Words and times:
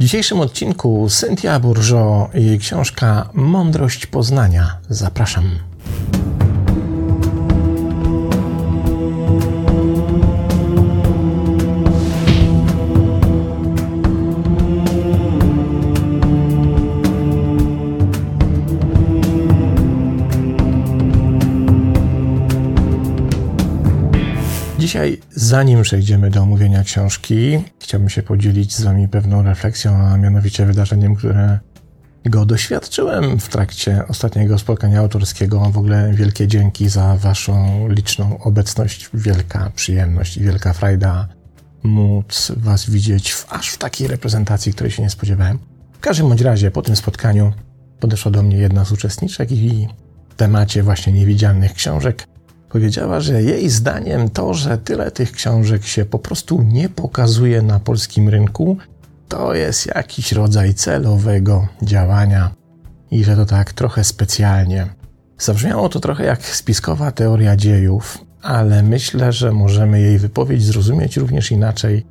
W 0.00 0.02
dzisiejszym 0.02 0.40
odcinku 0.40 1.06
Cynthia 1.10 1.60
Bourgeot 1.60 2.34
i 2.34 2.46
jej 2.46 2.58
książka 2.58 3.30
Mądrość 3.34 4.06
Poznania. 4.06 4.76
Zapraszam. 4.88 5.69
Dzisiaj, 24.90 25.20
zanim 25.30 25.82
przejdziemy 25.82 26.30
do 26.30 26.42
omówienia 26.42 26.84
książki, 26.84 27.64
chciałbym 27.80 28.08
się 28.08 28.22
podzielić 28.22 28.74
z 28.74 28.82
Wami 28.82 29.08
pewną 29.08 29.42
refleksją, 29.42 29.96
a 29.96 30.16
mianowicie 30.16 30.66
wydarzeniem, 30.66 31.16
które 31.16 31.58
go 32.24 32.46
doświadczyłem 32.46 33.40
w 33.40 33.48
trakcie 33.48 34.06
ostatniego 34.08 34.58
spotkania 34.58 35.00
autorskiego. 35.00 35.60
W 35.60 35.78
ogóle 35.78 36.12
wielkie 36.14 36.46
dzięki 36.48 36.88
za 36.88 37.16
Waszą 37.16 37.88
liczną 37.88 38.38
obecność. 38.38 39.10
Wielka 39.14 39.70
przyjemność 39.74 40.36
i 40.36 40.40
wielka 40.40 40.72
frajda 40.72 41.28
móc 41.82 42.52
Was 42.56 42.90
widzieć 42.90 43.32
w, 43.32 43.52
aż 43.52 43.68
w 43.70 43.78
takiej 43.78 44.08
reprezentacji, 44.08 44.72
której 44.72 44.90
się 44.90 45.02
nie 45.02 45.10
spodziewałem. 45.10 45.58
W 45.92 46.00
każdym 46.00 46.28
bądź 46.28 46.40
razie 46.40 46.70
po 46.70 46.82
tym 46.82 46.96
spotkaniu 46.96 47.52
podeszła 48.00 48.30
do 48.30 48.42
mnie 48.42 48.56
jedna 48.56 48.84
z 48.84 48.92
uczestniczek 48.92 49.52
i 49.52 49.88
w 50.28 50.34
temacie 50.34 50.82
właśnie 50.82 51.12
niewidzialnych 51.12 51.74
książek 51.74 52.26
Powiedziała, 52.70 53.20
że 53.20 53.42
jej 53.42 53.70
zdaniem 53.70 54.28
to, 54.28 54.54
że 54.54 54.78
tyle 54.78 55.10
tych 55.10 55.32
książek 55.32 55.84
się 55.84 56.04
po 56.04 56.18
prostu 56.18 56.62
nie 56.62 56.88
pokazuje 56.88 57.62
na 57.62 57.80
polskim 57.80 58.28
rynku, 58.28 58.76
to 59.28 59.54
jest 59.54 59.86
jakiś 59.86 60.32
rodzaj 60.32 60.74
celowego 60.74 61.68
działania 61.82 62.50
i 63.10 63.24
że 63.24 63.36
to 63.36 63.46
tak 63.46 63.72
trochę 63.72 64.04
specjalnie. 64.04 64.86
Zabrzmiało 65.38 65.88
to 65.88 66.00
trochę 66.00 66.24
jak 66.24 66.42
spiskowa 66.44 67.12
teoria 67.12 67.56
dziejów, 67.56 68.18
ale 68.42 68.82
myślę, 68.82 69.32
że 69.32 69.52
możemy 69.52 70.00
jej 70.00 70.18
wypowiedź 70.18 70.64
zrozumieć 70.64 71.16
również 71.16 71.50
inaczej. 71.50 72.06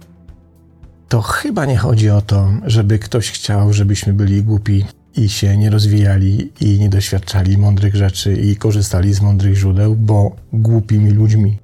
To 1.08 1.22
chyba 1.22 1.66
nie 1.66 1.78
chodzi 1.78 2.10
o 2.10 2.22
to, 2.22 2.50
żeby 2.66 3.00
ktoś 3.00 3.32
chciał, 3.32 3.74
żebyśmy 3.74 4.14
byli 4.14 4.44
głupi 4.44 4.86
i 5.20 5.30
się 5.30 5.58
nie 5.58 5.70
rozwijali 5.70 6.52
i 6.62 6.80
nie 6.80 6.90
doświadczali 6.90 7.58
mądrych 7.58 7.96
rzeczy 7.96 8.34
i 8.34 8.56
korzystali 8.56 9.14
z 9.14 9.22
mądrych 9.22 9.56
źródeł, 9.56 9.96
bo 9.96 10.36
głupimi 10.54 11.12
ludźmi 11.12 11.58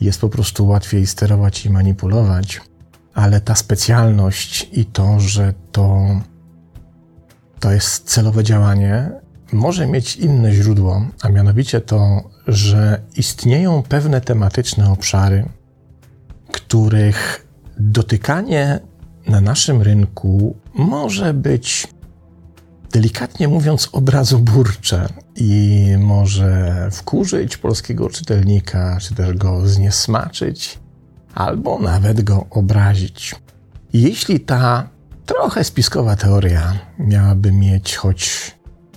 jest 0.00 0.20
po 0.20 0.28
prostu 0.28 0.66
łatwiej 0.66 1.06
sterować 1.06 1.66
i 1.66 1.70
manipulować. 1.70 2.60
Ale 3.14 3.40
ta 3.40 3.54
specjalność 3.54 4.68
i 4.72 4.84
to, 4.84 5.20
że 5.20 5.54
to, 5.72 6.06
to 7.60 7.72
jest 7.72 8.04
celowe 8.04 8.44
działanie, 8.44 9.10
może 9.52 9.86
mieć 9.86 10.16
inne 10.16 10.52
źródło, 10.52 11.06
a 11.22 11.28
mianowicie 11.28 11.80
to, 11.80 12.30
że 12.48 13.00
istnieją 13.16 13.82
pewne 13.82 14.20
tematyczne 14.20 14.90
obszary, 14.90 15.48
których 16.52 17.46
dotykanie 17.78 18.80
na 19.26 19.40
naszym 19.40 19.82
rynku 19.82 20.56
może 20.74 21.34
być 21.34 21.93
delikatnie 22.94 23.48
mówiąc, 23.48 23.88
obrazoburcze 23.92 25.08
i 25.36 25.86
może 25.98 26.88
wkurzyć 26.92 27.56
polskiego 27.56 28.10
czytelnika, 28.10 28.98
czy 29.00 29.14
też 29.14 29.36
go 29.36 29.68
zniesmaczyć, 29.68 30.78
albo 31.34 31.78
nawet 31.78 32.22
go 32.22 32.46
obrazić. 32.50 33.34
jeśli 33.92 34.40
ta 34.40 34.88
trochę 35.26 35.64
spiskowa 35.64 36.16
teoria 36.16 36.78
miałaby 36.98 37.52
mieć 37.52 37.96
choć 37.96 38.52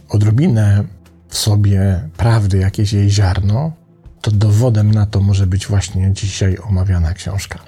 odrobinę 0.10 0.84
w 1.28 1.38
sobie 1.38 2.10
prawdy, 2.18 2.58
jakieś 2.58 2.94
jej 2.94 3.10
ziarno, 3.10 3.72
to 4.22 4.32
dowodem 4.32 4.92
na 4.92 5.06
to 5.06 5.20
może 5.20 5.48
być 5.48 5.68
właśnie 5.68 6.14
dzisiaj 6.14 6.58
omawiana 6.70 7.14
książka. 7.14 7.60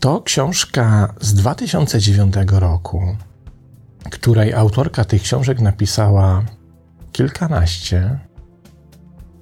To 0.00 0.22
książka 0.22 1.14
z 1.20 1.34
2009 1.34 2.34
roku, 2.50 3.16
której 4.10 4.54
autorka 4.54 5.04
tych 5.04 5.22
książek 5.22 5.60
napisała 5.60 6.42
kilkanaście. 7.12 8.18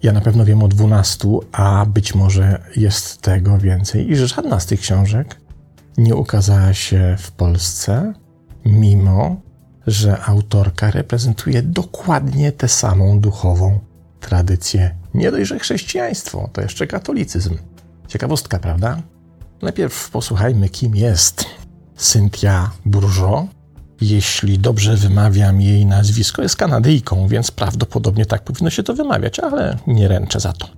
Ja 0.02 0.12
na 0.12 0.20
pewno 0.20 0.44
wiem 0.44 0.62
o 0.62 0.68
dwunastu, 0.68 1.42
a 1.52 1.86
być 1.86 2.14
może 2.14 2.62
jest 2.76 3.22
tego 3.22 3.58
więcej, 3.58 4.10
i 4.10 4.16
że 4.16 4.28
żadna 4.28 4.60
z 4.60 4.66
tych 4.66 4.80
książek 4.80 5.40
nie 5.98 6.14
ukazała 6.14 6.72
się 6.72 7.16
w 7.18 7.32
Polsce, 7.32 8.12
mimo 8.64 9.36
że 9.86 10.22
autorka 10.22 10.90
reprezentuje 10.90 11.62
dokładnie 11.62 12.52
tę 12.52 12.68
samą 12.68 13.20
duchową 13.20 13.80
tradycję. 14.20 14.94
Nie 15.14 15.30
dość, 15.30 15.48
że 15.48 15.58
chrześcijaństwo, 15.58 16.50
to 16.52 16.60
jeszcze 16.60 16.86
katolicyzm. 16.86 17.58
Ciekawostka, 18.08 18.58
prawda? 18.58 19.02
Najpierw 19.62 20.10
posłuchajmy, 20.10 20.68
kim 20.68 20.96
jest 20.96 21.44
Cynthia 21.96 22.70
Bourgeot, 22.84 23.46
jeśli 24.00 24.58
dobrze 24.58 24.96
wymawiam 24.96 25.60
jej 25.60 25.86
nazwisko, 25.86 26.42
jest 26.42 26.56
Kanadyjką, 26.56 27.28
więc 27.28 27.50
prawdopodobnie 27.50 28.26
tak 28.26 28.42
powinno 28.42 28.70
się 28.70 28.82
to 28.82 28.94
wymawiać, 28.94 29.40
ale 29.40 29.78
nie 29.86 30.08
ręczę 30.08 30.40
za 30.40 30.52
to. 30.52 30.68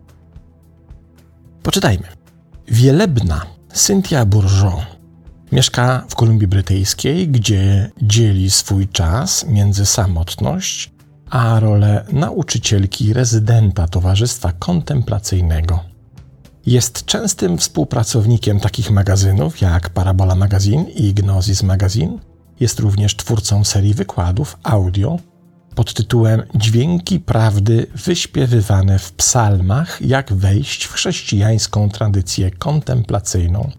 Poczytajmy. 1.62 2.06
Wielebna 2.68 3.46
Cynthia 3.72 4.24
Bourgeot 4.24 4.80
mieszka 5.52 6.04
w 6.08 6.14
Kolumbii 6.14 6.48
Brytyjskiej, 6.48 7.28
gdzie 7.28 7.90
dzieli 8.02 8.50
swój 8.50 8.88
czas 8.88 9.46
między 9.46 9.86
samotność 9.86 10.90
a 11.30 11.60
rolę 11.60 12.04
nauczycielki 12.12 13.12
rezydenta 13.12 13.88
Towarzystwa 13.88 14.52
Kontemplacyjnego. 14.52 15.80
Jest 16.66 17.04
częstym 17.04 17.58
współpracownikiem 17.58 18.60
takich 18.60 18.90
magazynów 18.90 19.60
jak 19.60 19.90
Parabola 19.90 20.34
Magazine 20.34 20.84
i 20.90 21.14
Gnosis 21.14 21.62
Magazine– 21.62 22.18
jest 22.60 22.80
również 22.80 23.16
twórcą 23.16 23.64
serii 23.64 23.94
wykładów 23.94 24.58
audio 24.62 25.18
pod 25.74 25.94
tytułem 25.94 26.42
Dźwięki 26.54 27.20
prawdy 27.20 27.86
wyśpiewywane 27.94 28.98
w 28.98 29.12
psalmach, 29.12 30.00
jak 30.00 30.32
wejść 30.32 30.84
w 30.84 30.92
chrześcijańską 30.92 31.90
tradycję 31.90 32.50
kontemplacyjną. 32.50 33.70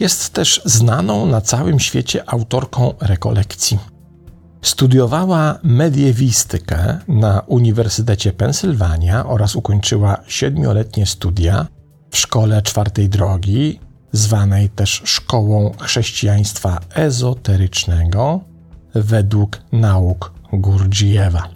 Jest 0.00 0.32
też 0.32 0.62
znaną 0.64 1.26
na 1.26 1.40
całym 1.40 1.80
świecie 1.80 2.30
autorką 2.30 2.94
rekolekcji. 3.00 3.78
Studiowała 4.62 5.58
mediewistykę 5.62 6.98
na 7.08 7.40
Uniwersytecie 7.40 8.32
Pensylwania 8.32 9.26
oraz 9.26 9.56
ukończyła 9.56 10.16
siedmioletnie 10.26 11.06
studia 11.06 11.66
w 12.10 12.16
Szkole 12.16 12.62
Czwartej 12.62 13.08
Drogi 13.08 13.80
zwanej 14.16 14.68
też 14.68 15.02
szkołą 15.04 15.72
chrześcijaństwa 15.80 16.80
ezoterycznego 16.94 18.40
według 18.94 19.60
nauk 19.72 20.32
Gurdjieffa. 20.52 21.48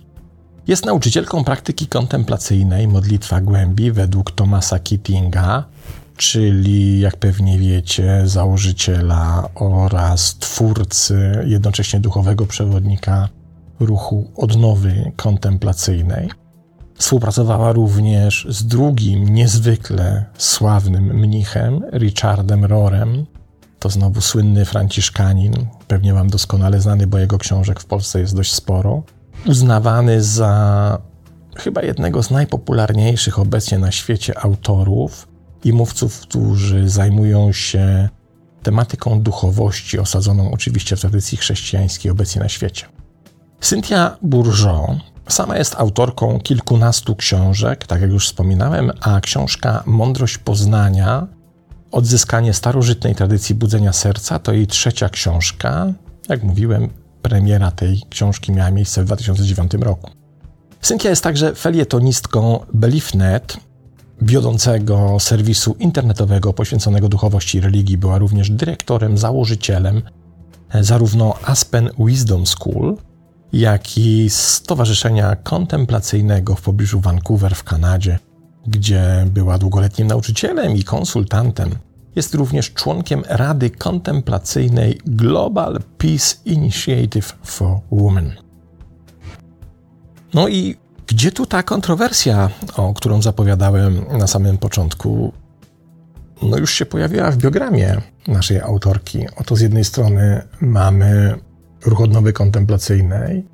Jest 0.66 0.86
nauczycielką 0.86 1.44
praktyki 1.44 1.86
kontemplacyjnej 1.86 2.88
modlitwa 2.88 3.40
głębi 3.40 3.92
według 3.92 4.30
Thomasa 4.30 4.78
Kittinga, 4.78 5.64
czyli 6.16 7.00
jak 7.00 7.16
pewnie 7.16 7.58
wiecie, 7.58 8.22
założyciela 8.24 9.48
oraz 9.54 10.38
twórcy, 10.38 11.44
jednocześnie 11.46 12.00
duchowego 12.00 12.46
przewodnika 12.46 13.28
ruchu 13.80 14.30
odnowy 14.36 15.12
kontemplacyjnej. 15.16 16.39
Współpracowała 17.00 17.72
również 17.72 18.46
z 18.48 18.66
drugim 18.66 19.28
niezwykle 19.28 20.24
sławnym 20.38 21.04
mnichem, 21.04 21.82
Richardem 21.92 22.64
Rorem. 22.64 23.26
To 23.78 23.90
znowu 23.90 24.20
słynny 24.20 24.64
franciszkanin, 24.64 25.52
pewnie 25.88 26.14
wam 26.14 26.30
doskonale 26.30 26.80
znany, 26.80 27.06
bo 27.06 27.18
jego 27.18 27.38
książek 27.38 27.80
w 27.80 27.84
Polsce 27.84 28.20
jest 28.20 28.36
dość 28.36 28.52
sporo. 28.52 29.02
Uznawany 29.46 30.22
za 30.22 30.98
chyba 31.56 31.82
jednego 31.82 32.22
z 32.22 32.30
najpopularniejszych 32.30 33.38
obecnie 33.38 33.78
na 33.78 33.92
świecie 33.92 34.38
autorów 34.38 35.28
i 35.64 35.72
mówców, 35.72 36.20
którzy 36.20 36.88
zajmują 36.88 37.52
się 37.52 38.08
tematyką 38.62 39.22
duchowości, 39.22 39.98
osadzoną 39.98 40.50
oczywiście 40.50 40.96
w 40.96 41.00
tradycji 41.00 41.38
chrześcijańskiej 41.38 42.10
obecnie 42.10 42.42
na 42.42 42.48
świecie. 42.48 42.86
Cynthia 43.60 44.16
Bourgeot 44.22 45.09
Sama 45.30 45.58
jest 45.58 45.74
autorką 45.74 46.40
kilkunastu 46.40 47.16
książek, 47.16 47.86
tak 47.86 48.00
jak 48.00 48.10
już 48.10 48.26
wspominałem, 48.26 48.90
a 49.00 49.20
książka 49.20 49.82
Mądrość 49.86 50.38
Poznania, 50.38 51.26
Odzyskanie 51.92 52.54
starożytnej 52.54 53.14
tradycji 53.14 53.54
budzenia 53.54 53.92
serca 53.92 54.38
to 54.38 54.52
jej 54.52 54.66
trzecia 54.66 55.08
książka. 55.08 55.92
Jak 56.28 56.42
mówiłem, 56.42 56.88
premiera 57.22 57.70
tej 57.70 58.02
książki 58.10 58.52
miała 58.52 58.70
miejsce 58.70 59.02
w 59.02 59.06
2009 59.06 59.74
roku. 59.74 60.10
Cynthia 60.80 61.10
jest 61.10 61.24
także 61.24 61.54
felietonistką 61.54 62.60
Beliefnet, 62.74 63.56
wiodącego 64.22 65.16
serwisu 65.20 65.76
internetowego 65.78 66.52
poświęconego 66.52 67.08
duchowości 67.08 67.58
i 67.58 67.60
religii. 67.60 67.98
Była 67.98 68.18
również 68.18 68.50
dyrektorem, 68.50 69.18
założycielem 69.18 70.02
zarówno 70.80 71.34
Aspen 71.44 71.90
Wisdom 71.98 72.46
School, 72.46 72.96
jak 73.52 73.98
i 73.98 74.30
Stowarzyszenia 74.30 75.36
Kontemplacyjnego 75.36 76.54
w 76.54 76.62
pobliżu 76.62 77.00
Vancouver 77.00 77.54
w 77.54 77.64
Kanadzie, 77.64 78.18
gdzie 78.66 79.26
była 79.26 79.58
długoletnim 79.58 80.08
nauczycielem 80.08 80.76
i 80.76 80.84
konsultantem. 80.84 81.70
Jest 82.16 82.34
również 82.34 82.72
członkiem 82.72 83.22
Rady 83.28 83.70
Kontemplacyjnej 83.70 85.00
Global 85.06 85.80
Peace 85.98 86.36
Initiative 86.44 87.38
for 87.44 87.78
Women. 87.92 88.32
No 90.34 90.48
i 90.48 90.76
gdzie 91.06 91.32
tu 91.32 91.46
ta 91.46 91.62
kontrowersja, 91.62 92.50
o 92.76 92.94
którą 92.94 93.22
zapowiadałem 93.22 94.04
na 94.18 94.26
samym 94.26 94.58
początku? 94.58 95.32
No 96.42 96.56
już 96.56 96.74
się 96.74 96.86
pojawiła 96.86 97.30
w 97.30 97.36
biogramie 97.36 98.00
naszej 98.28 98.60
autorki. 98.60 99.26
Oto 99.36 99.56
z 99.56 99.60
jednej 99.60 99.84
strony 99.84 100.42
mamy 100.60 101.38
ruch 101.86 102.00
odnowy 102.00 102.32
kontemplacyjnej, 102.32 103.44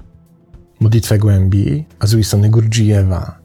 modlitwę 0.81 1.19
głębi, 1.19 1.85
a 1.99 2.07
z 2.07 2.11
drugiej 2.11 2.25
strony 2.25 2.51
Gurdjieffa. 2.51 3.39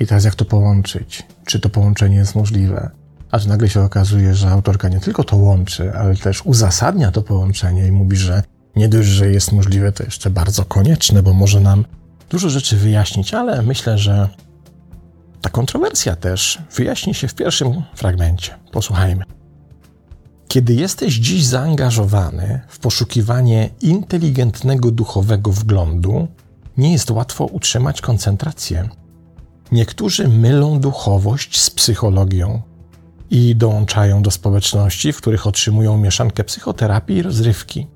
I 0.00 0.06
teraz 0.06 0.24
jak 0.24 0.34
to 0.34 0.44
połączyć? 0.44 1.22
Czy 1.44 1.60
to 1.60 1.68
połączenie 1.68 2.16
jest 2.16 2.34
możliwe? 2.34 2.90
Aż 3.30 3.46
nagle 3.46 3.68
się 3.68 3.80
okazuje, 3.80 4.34
że 4.34 4.50
autorka 4.50 4.88
nie 4.88 5.00
tylko 5.00 5.24
to 5.24 5.36
łączy, 5.36 5.92
ale 5.92 6.16
też 6.16 6.42
uzasadnia 6.44 7.10
to 7.10 7.22
połączenie 7.22 7.86
i 7.86 7.92
mówi, 7.92 8.16
że 8.16 8.42
nie 8.76 8.88
dość, 8.88 9.08
że 9.08 9.30
jest 9.30 9.52
możliwe, 9.52 9.92
to 9.92 10.04
jeszcze 10.04 10.30
bardzo 10.30 10.64
konieczne, 10.64 11.22
bo 11.22 11.32
może 11.32 11.60
nam 11.60 11.84
dużo 12.30 12.50
rzeczy 12.50 12.76
wyjaśnić, 12.76 13.34
ale 13.34 13.62
myślę, 13.62 13.98
że 13.98 14.28
ta 15.40 15.50
kontrowersja 15.50 16.16
też 16.16 16.58
wyjaśni 16.76 17.14
się 17.14 17.28
w 17.28 17.34
pierwszym 17.34 17.82
fragmencie. 17.94 18.54
Posłuchajmy. 18.72 19.37
Kiedy 20.48 20.74
jesteś 20.74 21.14
dziś 21.14 21.44
zaangażowany 21.44 22.60
w 22.68 22.78
poszukiwanie 22.78 23.70
inteligentnego 23.80 24.90
duchowego 24.90 25.52
wglądu, 25.52 26.28
nie 26.76 26.92
jest 26.92 27.10
łatwo 27.10 27.44
utrzymać 27.44 28.00
koncentrację. 28.00 28.88
Niektórzy 29.72 30.28
mylą 30.28 30.80
duchowość 30.80 31.60
z 31.60 31.70
psychologią 31.70 32.62
i 33.30 33.56
dołączają 33.56 34.22
do 34.22 34.30
społeczności, 34.30 35.12
w 35.12 35.16
których 35.16 35.46
otrzymują 35.46 35.98
mieszankę 35.98 36.44
psychoterapii 36.44 37.16
i 37.16 37.22
rozrywki. 37.22 37.86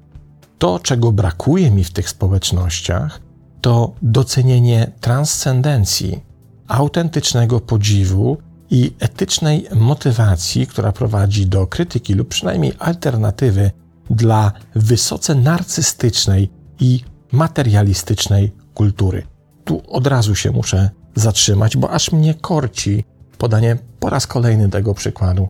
To, 0.59 0.79
czego 0.79 1.13
brakuje 1.13 1.71
mi 1.71 1.85
w 1.85 1.91
tych 1.91 2.09
społecznościach, 2.09 3.21
to 3.61 3.93
docenienie 4.03 4.93
transcendencji, 5.01 6.21
autentycznego 6.69 7.61
podziwu 7.61 8.39
i 8.73 8.93
etycznej 9.01 9.67
motywacji, 9.75 10.67
która 10.67 10.93
prowadzi 10.93 11.47
do 11.47 11.67
krytyki 11.67 12.15
lub 12.15 12.29
przynajmniej 12.29 12.73
alternatywy 12.79 13.71
dla 14.11 14.53
wysoce 14.75 15.35
narcystycznej 15.35 16.51
i 16.81 17.01
materialistycznej 17.33 18.53
kultury. 18.75 19.23
Tu 19.65 19.83
od 19.89 20.07
razu 20.07 20.35
się 20.35 20.51
muszę 20.51 20.91
zatrzymać, 21.15 21.77
bo 21.77 21.91
aż 21.91 22.13
mnie 22.13 22.35
korci 22.35 23.05
podanie 23.39 23.77
po 24.01 24.11
raz 24.11 24.27
kolejny 24.27 24.69
tego 24.69 24.95
przykładu. 24.95 25.49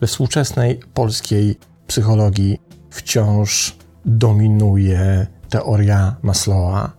We 0.00 0.06
współczesnej 0.06 0.80
polskiej 0.94 1.58
psychologii 1.86 2.58
wciąż 2.90 3.76
dominuje 4.04 5.26
teoria 5.48 6.16
Maslowa, 6.22 6.92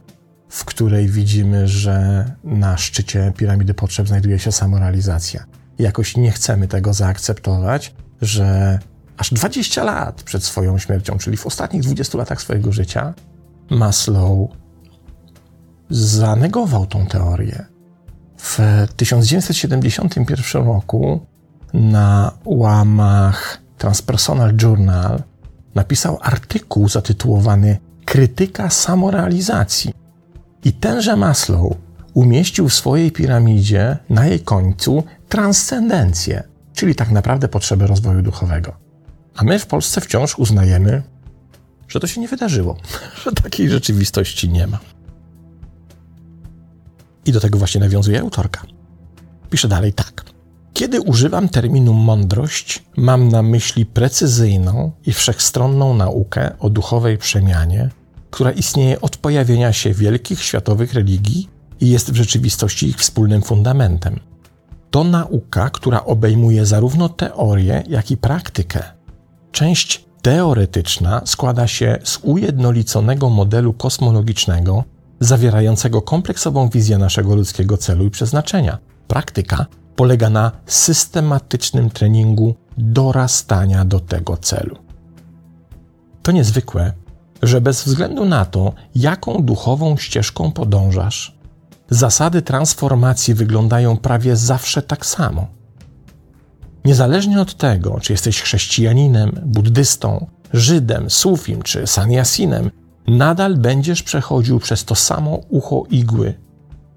w 0.50 0.66
której 0.66 1.08
widzimy, 1.08 1.68
że 1.68 2.26
na 2.44 2.78
szczycie 2.78 3.34
piramidy 3.38 3.74
potrzeb 3.74 4.08
znajduje 4.08 4.40
się 4.40 4.52
samorealizacja. 4.52 5.55
Jakoś 5.80 6.18
nie 6.18 6.32
chcemy 6.32 6.68
tego 6.68 6.94
zaakceptować, 6.94 7.96
że 8.22 8.80
aż 9.18 9.34
20 9.34 9.84
lat 9.84 10.24
przed 10.24 10.44
swoją 10.44 10.78
śmiercią, 10.78 11.18
czyli 11.18 11.38
w 11.38 11.48
ostatnich 11.48 11.82
20 11.82 12.18
latach 12.18 12.42
swojego 12.42 12.72
życia, 12.72 13.14
Maslow 13.70 14.50
zanegował 15.90 16.86
tą 16.86 17.06
teorię. 17.06 17.66
W 18.38 18.60
1971 18.96 20.66
roku 20.66 21.26
na 21.74 22.32
łamach 22.46 23.58
Transpersonal 23.78 24.54
Journal 24.62 25.24
napisał 25.76 26.18
artykuł 26.22 26.90
zatytułowany 26.90 27.78
Krytyka 28.06 28.70
samorealizacji. 28.70 29.94
I 30.64 30.74
tenże 30.74 31.16
Maslow 31.16 31.74
umieścił 32.14 32.70
w 32.70 32.74
swojej 32.74 33.12
piramidzie 33.12 33.98
na 34.10 34.26
jej 34.26 34.40
końcu 34.40 35.04
transcendencję, 35.36 36.44
czyli 36.74 36.96
tak 36.96 37.12
naprawdę 37.12 37.48
potrzebę 37.48 37.88
rozwoju 37.88 38.22
duchowego. 38.22 38.78
A 39.36 39.44
my 39.44 39.60
w 39.60 39.66
Polsce 39.66 40.02
wciąż 40.02 40.40
uznajemy, 40.40 41.04
że 41.88 42.00
to 42.00 42.08
się 42.08 42.22
nie 42.22 42.28
wydarzyło, 42.28 42.78
że 43.24 43.32
takiej 43.32 43.70
rzeczywistości 43.70 44.50
nie 44.50 44.68
ma. 44.68 44.80
I 47.26 47.32
do 47.32 47.40
tego 47.40 47.58
właśnie 47.58 47.82
nawiązuje 47.82 48.20
autorka. 48.20 48.62
Pisze 49.50 49.68
dalej 49.68 49.94
tak. 49.94 50.26
Kiedy 50.74 51.02
używam 51.02 51.50
terminu 51.50 51.94
mądrość, 51.94 52.84
mam 52.98 53.30
na 53.30 53.42
myśli 53.42 53.86
precyzyjną 53.86 54.92
i 55.06 55.14
wszechstronną 55.14 55.94
naukę 55.94 56.60
o 56.60 56.70
duchowej 56.70 57.18
przemianie, 57.18 57.90
która 58.32 58.52
istnieje 58.52 59.02
od 59.02 59.18
pojawienia 59.18 59.74
się 59.74 59.94
wielkich 59.94 60.44
światowych 60.44 60.94
religii 60.94 61.50
i 61.80 61.90
jest 61.90 62.12
w 62.12 62.16
rzeczywistości 62.16 62.88
ich 62.88 62.98
wspólnym 62.98 63.42
fundamentem. 63.42 64.20
To 64.92 65.04
nauka, 65.04 65.70
która 65.70 66.06
obejmuje 66.06 66.66
zarówno 66.66 67.10
teorię, 67.10 67.84
jak 67.88 68.12
i 68.12 68.18
praktykę. 68.18 68.84
Część 69.52 70.06
teoretyczna 70.22 71.22
składa 71.26 71.68
się 71.68 72.00
z 72.04 72.20
ujednoliconego 72.24 73.30
modelu 73.30 73.74
kosmologicznego, 73.74 74.84
zawierającego 75.20 76.02
kompleksową 76.02 76.70
wizję 76.70 76.98
naszego 76.98 77.36
ludzkiego 77.36 77.78
celu 77.78 78.06
i 78.06 78.10
przeznaczenia. 78.10 78.78
Praktyka 79.08 79.66
polega 79.96 80.30
na 80.30 80.52
systematycznym 80.66 81.90
treningu 81.90 82.56
dorastania 82.78 83.86
do 83.86 84.00
tego 84.00 84.38
celu. 84.38 84.78
To 86.24 86.32
niezwykłe, 86.32 86.94
że 87.44 87.62
bez 87.62 87.84
względu 87.84 88.26
na 88.26 88.46
to, 88.46 88.74
jaką 88.96 89.44
duchową 89.44 89.98
ścieżką 89.98 90.52
podążasz, 90.52 91.35
zasady 91.90 92.42
transformacji 92.42 93.34
wyglądają 93.34 93.98
prawie 93.98 94.36
zawsze 94.36 94.82
tak 94.82 95.06
samo. 95.06 95.48
Niezależnie 96.86 97.42
od 97.42 97.58
tego, 97.58 98.00
czy 98.00 98.14
jesteś 98.14 98.42
chrześcijaninem, 98.42 99.32
buddystą, 99.46 100.28
Żydem, 100.54 101.10
Sufim 101.10 101.62
czy 101.62 101.88
Saniasinem, 101.88 102.72
nadal 103.08 103.58
będziesz 103.58 104.04
przechodził 104.04 104.60
przez 104.60 104.86
to 104.86 104.96
samo 104.96 105.40
ucho 105.50 105.84
igły, 105.90 106.34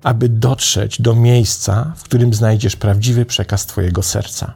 aby 0.02 0.28
dotrzeć 0.28 1.02
do 1.02 1.14
miejsca, 1.14 1.92
w 1.96 2.02
którym 2.02 2.34
znajdziesz 2.34 2.76
prawdziwy 2.76 3.24
przekaz 3.24 3.66
Twojego 3.66 4.02
serca. 4.02 4.54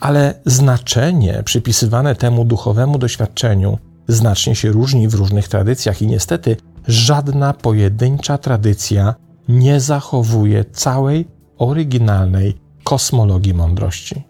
Ale 0.00 0.34
znaczenie 0.46 1.42
przypisywane 1.44 2.14
temu 2.14 2.44
duchowemu 2.44 2.98
doświadczeniu 2.98 3.78
znacznie 4.08 4.54
się 4.54 4.72
różni 4.72 5.08
w 5.08 5.14
różnych 5.14 5.48
tradycjach 5.48 6.02
i 6.02 6.06
niestety 6.06 6.56
żadna 6.88 7.52
pojedyncza 7.52 8.38
tradycja 8.38 9.14
nie 9.48 9.80
zachowuje 9.80 10.64
całej 10.64 11.28
oryginalnej 11.58 12.58
kosmologii 12.84 13.54
mądrości. 13.54 14.22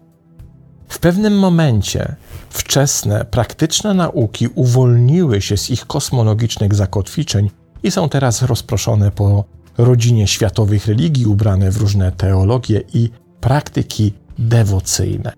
W 0.87 0.99
pewnym 0.99 1.39
momencie 1.39 2.15
wczesne, 2.49 3.25
praktyczne 3.25 3.93
nauki 3.93 4.47
uwolniły 4.47 5.41
się 5.41 5.57
z 5.57 5.69
ich 5.69 5.85
kosmologicznych 5.85 6.75
zakotwiczeń 6.75 7.49
i 7.83 7.91
są 7.91 8.09
teraz 8.09 8.41
rozproszone 8.41 9.11
po 9.11 9.43
rodzinie 9.77 10.27
światowych 10.27 10.87
religii, 10.87 11.25
ubrane 11.25 11.71
w 11.71 11.77
różne 11.77 12.11
teologie 12.11 12.83
i 12.93 13.09
praktyki 13.41 14.13
dewocyjne. 14.39 15.33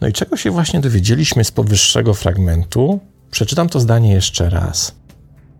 No 0.00 0.08
i 0.08 0.12
czego 0.12 0.36
się 0.36 0.50
właśnie 0.50 0.80
dowiedzieliśmy 0.80 1.44
z 1.44 1.50
powyższego 1.50 2.14
fragmentu? 2.14 3.00
Przeczytam 3.30 3.68
to 3.68 3.80
zdanie 3.80 4.12
jeszcze 4.12 4.50
raz. 4.50 4.94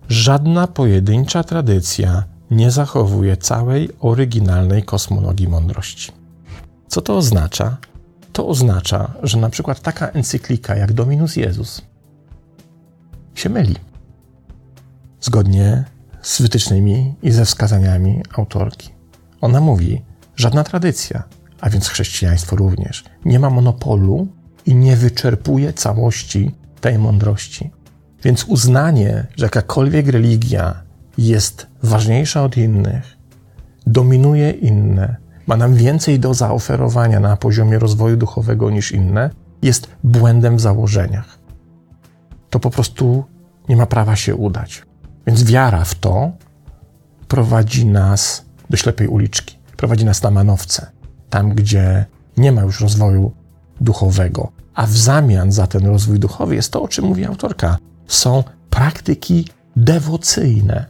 Żadna 0.08 0.66
pojedyncza 0.66 1.44
tradycja 1.44 2.24
nie 2.50 2.70
zachowuje 2.70 3.36
całej 3.36 3.88
oryginalnej 4.00 4.82
kosmologii 4.82 5.48
mądrości. 5.48 6.12
Co 6.88 7.00
to 7.00 7.16
oznacza? 7.16 7.76
To 8.32 8.48
oznacza, 8.48 9.12
że 9.22 9.38
na 9.38 9.50
przykład 9.50 9.80
taka 9.80 10.08
encyklika 10.08 10.76
jak 10.76 10.92
Dominus 10.92 11.36
Jezus 11.36 11.82
się 13.34 13.48
myli. 13.48 13.76
Zgodnie 15.20 15.84
z 16.22 16.42
wytycznymi 16.42 17.14
i 17.22 17.30
ze 17.30 17.44
wskazaniami 17.44 18.22
autorki. 18.36 18.90
Ona 19.40 19.60
mówi, 19.60 20.02
żadna 20.36 20.64
tradycja, 20.64 21.22
a 21.60 21.70
więc 21.70 21.88
chrześcijaństwo 21.88 22.56
również, 22.56 23.04
nie 23.24 23.38
ma 23.38 23.50
monopolu 23.50 24.28
i 24.66 24.74
nie 24.74 24.96
wyczerpuje 24.96 25.72
całości 25.72 26.54
tej 26.80 26.98
mądrości. 26.98 27.70
Więc 28.22 28.44
uznanie, 28.44 29.26
że 29.36 29.46
jakakolwiek 29.46 30.08
religia 30.08 30.82
jest 31.18 31.66
ważniejsza 31.82 32.42
od 32.42 32.56
innych, 32.56 33.16
dominuje 33.86 34.50
inne, 34.50 35.16
ma 35.46 35.56
nam 35.56 35.74
więcej 35.74 36.20
do 36.20 36.34
zaoferowania 36.34 37.20
na 37.20 37.36
poziomie 37.36 37.78
rozwoju 37.78 38.16
duchowego 38.16 38.70
niż 38.70 38.92
inne, 38.92 39.30
jest 39.62 39.88
błędem 40.04 40.56
w 40.56 40.60
założeniach. 40.60 41.38
to 42.50 42.60
po 42.60 42.70
prostu 42.70 43.24
nie 43.68 43.76
ma 43.76 43.86
prawa 43.86 44.16
się 44.16 44.34
udać. 44.34 44.82
Więc 45.26 45.44
wiara 45.44 45.84
w 45.84 45.94
to 45.94 46.32
prowadzi 47.28 47.86
nas 47.86 48.44
do 48.70 48.76
ślepej 48.76 49.08
uliczki, 49.08 49.58
prowadzi 49.76 50.04
nas 50.04 50.22
na 50.22 50.30
manowce, 50.30 50.90
tam 51.30 51.54
gdzie 51.54 52.06
nie 52.36 52.52
ma 52.52 52.62
już 52.62 52.80
rozwoju 52.80 53.32
duchowego, 53.80 54.52
a 54.74 54.86
w 54.86 54.96
zamian 54.96 55.52
za 55.52 55.66
ten 55.66 55.86
rozwój 55.86 56.18
duchowy 56.18 56.54
jest 56.54 56.72
to, 56.72 56.82
o 56.82 56.88
czym 56.88 57.04
mówi 57.04 57.24
autorka. 57.24 57.78
Są 58.06 58.44
praktyki 58.70 59.48
dewocyjne, 59.76 60.86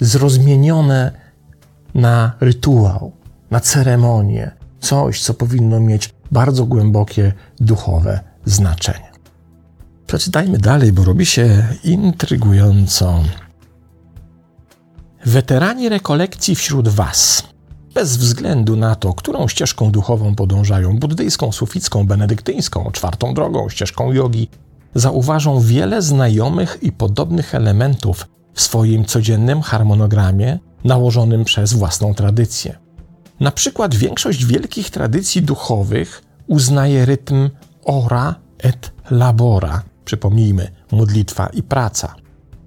zrozmienione 0.00 1.12
na 1.94 2.32
rytuał, 2.40 3.12
na 3.50 3.60
ceremonię, 3.60 4.50
coś, 4.80 5.22
co 5.22 5.34
powinno 5.34 5.80
mieć 5.80 6.14
bardzo 6.32 6.66
głębokie 6.66 7.32
duchowe 7.60 8.20
znaczenie. 8.44 9.10
Przeczytajmy 10.06 10.58
dalej, 10.58 10.92
bo 10.92 11.04
robi 11.04 11.26
się 11.26 11.68
intrygująco. 11.84 13.22
Weterani 15.26 15.88
rekolekcji 15.88 16.54
wśród 16.54 16.88
Was, 16.88 17.42
bez 17.94 18.16
względu 18.16 18.76
na 18.76 18.94
to, 18.94 19.14
którą 19.14 19.48
ścieżką 19.48 19.90
duchową 19.90 20.34
podążają 20.34 20.98
buddyjską, 20.98 21.52
suficką, 21.52 22.06
benedyktyńską, 22.06 22.90
czwartą 22.92 23.34
drogą, 23.34 23.68
ścieżką 23.68 24.12
jogi, 24.12 24.48
zauważą 24.94 25.60
wiele 25.60 26.02
znajomych 26.02 26.78
i 26.82 26.92
podobnych 26.92 27.54
elementów 27.54 28.28
w 28.56 28.62
swoim 28.62 29.04
codziennym 29.04 29.62
harmonogramie 29.62 30.58
nałożonym 30.84 31.44
przez 31.44 31.72
własną 31.72 32.14
tradycję. 32.14 32.78
Na 33.40 33.50
przykład 33.50 33.94
większość 33.94 34.44
wielkich 34.44 34.90
tradycji 34.90 35.42
duchowych 35.42 36.22
uznaje 36.46 37.04
rytm 37.04 37.50
ora 37.84 38.34
et 38.58 38.92
labora, 39.10 39.82
przypomnijmy, 40.04 40.70
modlitwa 40.92 41.46
i 41.46 41.62
praca. 41.62 42.14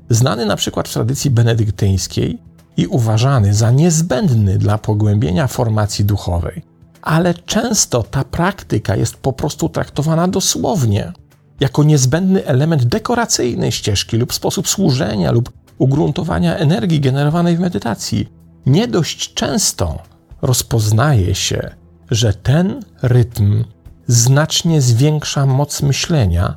Znany 0.09 0.45
na 0.45 0.55
przykład 0.55 0.89
w 0.89 0.93
tradycji 0.93 1.31
benedyktyńskiej 1.31 2.37
i 2.77 2.87
uważany 2.87 3.53
za 3.53 3.71
niezbędny 3.71 4.57
dla 4.57 4.77
pogłębienia 4.77 5.47
formacji 5.47 6.05
duchowej. 6.05 6.61
Ale 7.01 7.33
często 7.33 8.03
ta 8.03 8.23
praktyka 8.23 8.95
jest 8.95 9.15
po 9.17 9.33
prostu 9.33 9.69
traktowana 9.69 10.27
dosłownie, 10.27 11.13
jako 11.59 11.83
niezbędny 11.83 12.45
element 12.45 12.85
dekoracyjnej 12.85 13.71
ścieżki 13.71 14.17
lub 14.17 14.33
sposób 14.33 14.67
służenia 14.67 15.31
lub 15.31 15.51
ugruntowania 15.79 16.57
energii 16.57 16.99
generowanej 16.99 17.57
w 17.57 17.59
medytacji. 17.59 18.29
Nie 18.65 18.87
dość 18.87 19.33
często 19.33 19.99
rozpoznaje 20.41 21.35
się, 21.35 21.69
że 22.11 22.33
ten 22.33 22.83
rytm 23.01 23.63
znacznie 24.07 24.81
zwiększa 24.81 25.45
moc 25.45 25.81
myślenia, 25.81 26.55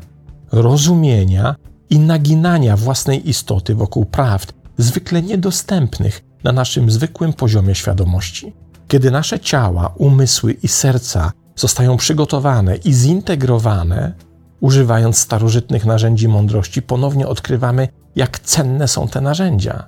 rozumienia 0.53 1.55
i 1.91 1.99
naginania 1.99 2.77
własnej 2.77 3.29
istoty 3.29 3.75
wokół 3.75 4.05
prawd, 4.05 4.55
zwykle 4.79 5.23
niedostępnych 5.23 6.25
na 6.45 6.53
naszym 6.53 6.91
zwykłym 6.91 7.33
poziomie 7.33 7.75
świadomości. 7.75 8.53
Kiedy 8.89 9.11
nasze 9.11 9.41
ciała, 9.41 9.95
umysły 9.99 10.53
i 10.53 10.69
serca 10.69 11.33
zostają 11.57 11.97
przygotowane 11.97 12.77
i 12.77 12.93
zintegrowane, 12.93 14.13
używając 14.61 15.19
starożytnych 15.19 15.85
narzędzi 15.85 16.29
mądrości, 16.29 16.83
ponownie 16.83 17.29
odkrywamy, 17.29 17.89
jak 18.17 18.41
cenne 18.41 18.89
są 18.89 19.09
te 19.09 19.21
narzędzia. 19.21 19.87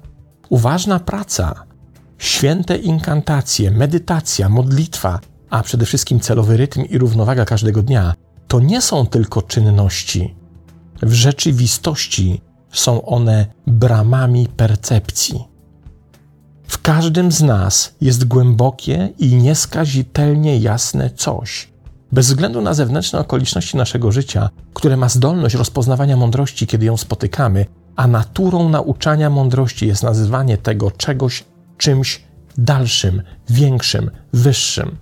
Uważna 0.49 1.01
praca, 1.01 1.65
święte 2.19 2.77
inkantacje, 2.77 3.71
medytacja, 3.71 4.49
modlitwa, 4.49 5.21
a 5.51 5.63
przede 5.63 5.87
wszystkim 5.87 6.21
celowy 6.21 6.57
rytm 6.57 6.85
i 6.85 6.99
równowaga 6.99 7.45
każdego 7.45 7.83
dnia, 7.83 8.15
to 8.49 8.61
nie 8.61 8.83
są 8.83 9.07
tylko 9.07 9.43
czynności. 9.43 10.35
W 11.03 11.13
rzeczywistości 11.13 12.41
są 12.73 13.05
one 13.05 13.47
bramami 13.67 14.49
percepcji. 14.49 15.45
W 16.67 16.83
każdym 16.83 17.33
z 17.33 17.43
nas 17.43 17.95
jest 18.01 18.25
głębokie 18.25 19.09
i 19.19 19.35
nieskazitelnie 19.35 20.59
jasne 20.59 21.11
coś. 21.11 21.69
Bez 22.13 22.27
względu 22.27 22.61
na 22.61 22.75
zewnętrzne 22.75 23.19
okoliczności 23.19 23.77
naszego 23.77 24.13
życia, 24.13 24.51
które 24.75 24.97
ma 24.97 25.09
zdolność 25.09 25.55
rozpoznawania 25.55 26.17
mądrości, 26.17 26.67
kiedy 26.67 26.87
ją 26.87 26.97
spotykamy, 26.97 27.67
a 27.97 28.07
naturą 28.07 28.69
nauczania 28.69 29.31
mądrości 29.31 29.87
jest 29.87 30.03
nazywanie 30.03 30.59
tego 30.59 30.91
czegoś 30.91 31.45
czymś 31.79 32.23
dalszym, 32.59 33.23
większym, 33.49 34.11
wyższym. 34.33 34.97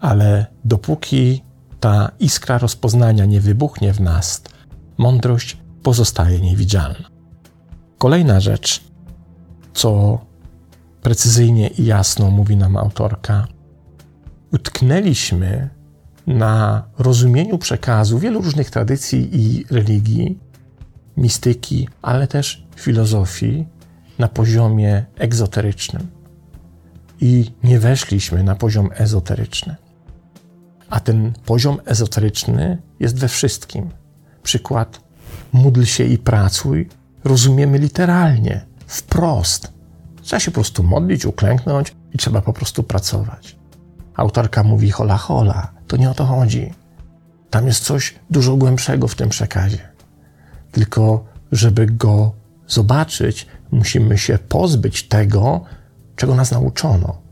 Ale 0.00 0.46
dopóki 0.64 1.42
ta 1.80 2.10
iskra 2.20 2.58
rozpoznania 2.58 3.24
nie 3.24 3.40
wybuchnie 3.40 3.92
w 3.92 4.00
nas, 4.00 4.42
mądrość 4.98 5.56
pozostaje 5.82 6.40
niewidzialna. 6.40 7.08
Kolejna 7.98 8.40
rzecz, 8.40 8.84
co 9.74 10.18
precyzyjnie 11.02 11.68
i 11.68 11.84
jasno 11.84 12.30
mówi 12.30 12.56
nam 12.56 12.76
autorka, 12.76 13.46
utknęliśmy 14.52 15.70
na 16.26 16.82
rozumieniu 16.98 17.58
przekazu 17.58 18.18
wielu 18.18 18.42
różnych 18.42 18.70
tradycji 18.70 19.28
i 19.32 19.64
religii, 19.70 20.38
mistyki, 21.18 21.88
ale 22.02 22.26
też 22.26 22.66
filozofii 22.76 23.66
na 24.18 24.28
poziomie 24.28 25.04
egzoterycznym. 25.16 26.06
I 27.20 27.52
nie 27.64 27.78
weszliśmy 27.78 28.42
na 28.42 28.54
poziom 28.54 28.90
ezoteryczny. 28.94 29.76
A 30.90 31.00
ten 31.00 31.32
poziom 31.44 31.78
ezoteryczny 31.84 32.78
jest 33.00 33.18
we 33.18 33.28
wszystkim. 33.28 33.90
Przykład 34.42 35.00
módl 35.52 35.84
się 35.84 36.04
i 36.04 36.18
pracuj 36.18 36.88
rozumiemy 37.24 37.78
literalnie, 37.78 38.66
wprost. 38.86 39.72
Trzeba 40.22 40.40
się 40.40 40.50
po 40.50 40.54
prostu 40.54 40.82
modlić, 40.82 41.26
uklęknąć 41.26 41.94
i 42.14 42.18
trzeba 42.18 42.40
po 42.40 42.52
prostu 42.52 42.82
pracować. 42.82 43.56
Autorka 44.14 44.62
mówi 44.62 44.90
hola 44.90 45.16
hola, 45.16 45.72
to 45.86 45.96
nie 45.96 46.10
o 46.10 46.14
to 46.14 46.24
chodzi. 46.24 46.74
Tam 47.50 47.66
jest 47.66 47.84
coś 47.84 48.14
dużo 48.30 48.56
głębszego 48.56 49.08
w 49.08 49.14
tym 49.14 49.28
przekazie. 49.28 49.97
Tylko, 50.78 51.24
żeby 51.52 51.86
go 51.86 52.32
zobaczyć, 52.66 53.46
musimy 53.70 54.18
się 54.18 54.38
pozbyć 54.48 55.08
tego, 55.08 55.60
czego 56.16 56.34
nas 56.34 56.50
nauczono. 56.50 57.22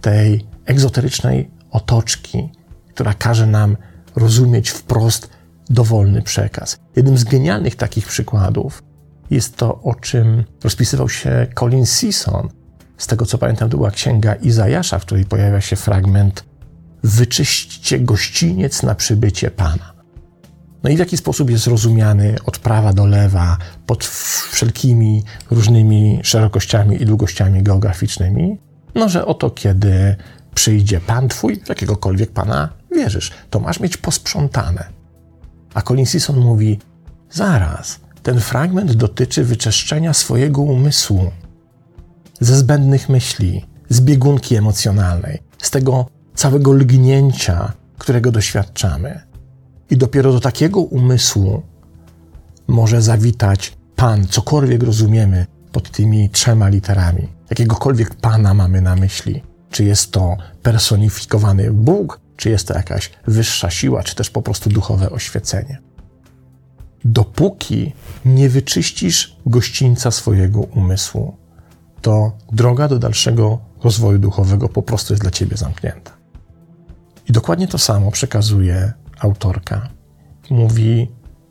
Tej 0.00 0.46
egzoterycznej 0.66 1.50
otoczki, 1.70 2.48
która 2.88 3.14
każe 3.14 3.46
nam 3.46 3.76
rozumieć 4.16 4.70
wprost 4.70 5.30
dowolny 5.70 6.22
przekaz. 6.22 6.78
Jednym 6.96 7.18
z 7.18 7.24
genialnych 7.24 7.76
takich 7.76 8.06
przykładów 8.06 8.82
jest 9.30 9.56
to, 9.56 9.82
o 9.82 9.94
czym 9.94 10.44
rozpisywał 10.64 11.08
się 11.08 11.46
Colin 11.54 11.86
Season. 11.86 12.48
Z 12.98 13.06
tego 13.06 13.26
co 13.26 13.38
pamiętam, 13.38 13.70
to 13.70 13.76
była 13.76 13.90
księga 13.90 14.34
Izajasza, 14.34 14.98
w 14.98 15.04
której 15.04 15.24
pojawia 15.24 15.60
się 15.60 15.76
fragment 15.76 16.44
Wyczyśćcie 17.02 18.00
gościniec 18.00 18.82
na 18.82 18.94
przybycie 18.94 19.50
Pana. 19.50 19.95
No 20.86 20.92
i 20.92 20.96
w 20.96 20.98
jaki 20.98 21.16
sposób 21.16 21.50
jest 21.50 21.66
rozumiany 21.66 22.36
od 22.44 22.58
prawa 22.58 22.92
do 22.92 23.06
lewa, 23.06 23.56
pod 23.86 24.04
wszelkimi 24.50 25.22
różnymi 25.50 26.20
szerokościami 26.22 27.02
i 27.02 27.06
długościami 27.06 27.62
geograficznymi? 27.62 28.58
No, 28.94 29.08
że 29.08 29.26
oto 29.26 29.50
kiedy 29.50 30.16
przyjdzie 30.54 31.00
Pan 31.00 31.28
Twój, 31.28 31.60
w 31.64 31.68
jakiegokolwiek 31.68 32.30
Pana 32.30 32.68
wierzysz, 32.94 33.30
to 33.50 33.60
masz 33.60 33.80
mieć 33.80 33.96
posprzątane. 33.96 34.88
A 35.74 35.82
Colin 35.82 36.06
Season 36.06 36.38
mówi, 36.38 36.78
zaraz, 37.30 38.00
ten 38.22 38.40
fragment 38.40 38.92
dotyczy 38.92 39.44
wyczeszczenia 39.44 40.12
swojego 40.12 40.62
umysłu 40.62 41.30
ze 42.40 42.56
zbędnych 42.56 43.08
myśli, 43.08 43.64
z 43.88 44.00
biegunki 44.00 44.56
emocjonalnej, 44.56 45.42
z 45.62 45.70
tego 45.70 46.06
całego 46.34 46.72
lgnięcia, 46.72 47.72
którego 47.98 48.32
doświadczamy. 48.32 49.25
I 49.90 49.96
dopiero 49.96 50.32
do 50.32 50.40
takiego 50.40 50.80
umysłu 50.80 51.62
może 52.68 53.02
zawitać 53.02 53.76
Pan, 53.96 54.26
cokolwiek 54.26 54.82
rozumiemy 54.82 55.46
pod 55.72 55.90
tymi 55.90 56.30
trzema 56.30 56.68
literami. 56.68 57.28
Jakiegokolwiek 57.50 58.14
Pana 58.14 58.54
mamy 58.54 58.80
na 58.80 58.96
myśli. 58.96 59.42
Czy 59.70 59.84
jest 59.84 60.12
to 60.12 60.36
personifikowany 60.62 61.72
Bóg, 61.72 62.20
czy 62.36 62.50
jest 62.50 62.68
to 62.68 62.74
jakaś 62.74 63.10
wyższa 63.26 63.70
siła, 63.70 64.02
czy 64.02 64.14
też 64.14 64.30
po 64.30 64.42
prostu 64.42 64.70
duchowe 64.70 65.10
oświecenie 65.10 65.78
dopóki 67.06 67.92
nie 68.24 68.48
wyczyścisz 68.48 69.36
gościńca 69.46 70.10
swojego 70.10 70.60
umysłu, 70.60 71.36
to 72.02 72.32
droga 72.52 72.88
do 72.88 72.98
dalszego 72.98 73.58
rozwoju 73.84 74.18
duchowego 74.18 74.68
po 74.68 74.82
prostu 74.82 75.12
jest 75.12 75.22
dla 75.22 75.30
ciebie 75.30 75.56
zamknięta. 75.56 76.12
I 77.28 77.32
dokładnie 77.32 77.68
to 77.68 77.78
samo 77.78 78.10
przekazuje 78.10 78.92
autorka. 79.18 79.88
Mówi: 80.50 81.10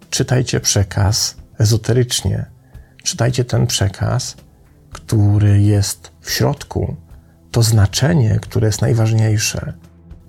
czytajcie 0.10 0.60
przekaz 0.60 1.38
ezoterycznie, 1.60 2.45
czytajcie 3.03 3.45
ten 3.45 3.67
przekaz, 3.67 4.36
który 4.91 5.62
jest 5.62 6.12
w 6.22 6.31
środku, 6.31 6.95
to 7.51 7.63
znaczenie, 7.63 8.39
które 8.41 8.67
jest 8.67 8.81
najważniejsze, 8.81 9.74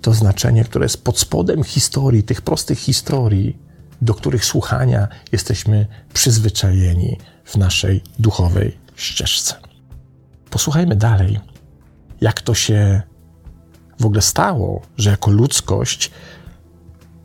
to 0.01 0.13
znaczenie, 0.13 0.63
które 0.63 0.85
jest 0.85 1.03
pod 1.03 1.19
spodem 1.19 1.63
historii, 1.63 2.23
tych 2.23 2.41
prostych 2.41 2.79
historii, 2.79 3.57
do 4.01 4.13
których 4.13 4.45
słuchania 4.45 5.07
jesteśmy 5.31 5.87
przyzwyczajeni 6.13 7.17
w 7.45 7.55
naszej 7.55 8.03
duchowej 8.19 8.77
ścieżce. 8.95 9.55
Posłuchajmy 10.49 10.95
dalej, 10.95 11.39
jak 12.21 12.41
to 12.41 12.53
się 12.53 13.01
w 13.99 14.05
ogóle 14.05 14.21
stało, 14.21 14.81
że 14.97 15.09
jako 15.09 15.31
ludzkość 15.31 16.11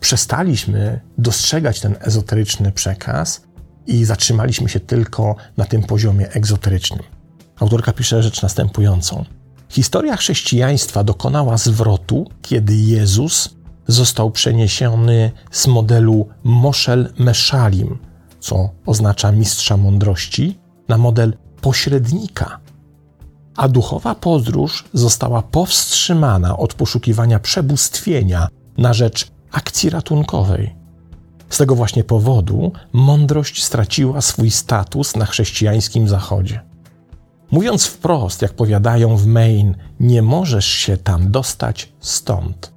przestaliśmy 0.03 1.01
dostrzegać 1.19 1.81
ten 1.81 1.97
ezoteryczny 2.01 2.73
przekaz 2.73 3.43
i 3.87 4.05
zatrzymaliśmy 4.05 4.69
się 4.69 4.81
tylko 4.81 5.37
na 5.57 5.65
tym 5.65 5.83
poziomie 5.83 6.31
egzoterycznym. 6.31 7.03
Autorka 7.61 7.93
pisze 7.93 8.23
rzecz 8.23 8.43
następującą. 8.43 9.25
Historia 9.69 10.17
chrześcijaństwa 10.17 11.05
dokonała 11.05 11.57
zwrotu, 11.57 12.31
kiedy 12.43 12.75
Jezus 12.75 13.55
został 13.87 14.31
przeniesiony 14.31 15.33
z 15.51 15.67
modelu 15.67 16.29
Moszel 16.45 17.13
Meszalim, 17.19 17.99
co 18.41 18.71
oznacza 18.87 19.33
mistrza 19.33 19.77
mądrości, 19.77 20.59
na 20.89 20.99
model 20.99 21.37
pośrednika. 21.61 22.61
A 23.57 23.69
duchowa 23.69 24.15
podróż 24.15 24.85
została 24.93 25.43
powstrzymana 25.43 26.57
od 26.57 26.75
poszukiwania 26.75 27.39
przebóstwienia 27.39 28.49
na 28.79 28.95
rzecz 28.95 29.33
akcji 29.53 29.91
ratunkowej. 29.91 30.75
Z 31.51 31.59
tego 31.59 31.75
właśnie 31.75 32.05
powodu 32.05 32.73
mądrość 32.93 33.65
straciła 33.65 34.21
swój 34.21 34.51
status 34.51 35.17
na 35.17 35.27
chrześcijańskim 35.27 36.09
zachodzie. 36.09 36.61
Mówiąc 37.51 37.87
wprost, 37.87 38.43
jak 38.43 38.53
powiadają 38.53 39.17
w 39.17 39.27
Maine, 39.27 39.75
nie 40.01 40.23
możesz 40.23 40.67
się 40.67 40.97
tam 40.97 41.31
dostać 41.31 41.93
stąd. 42.01 42.73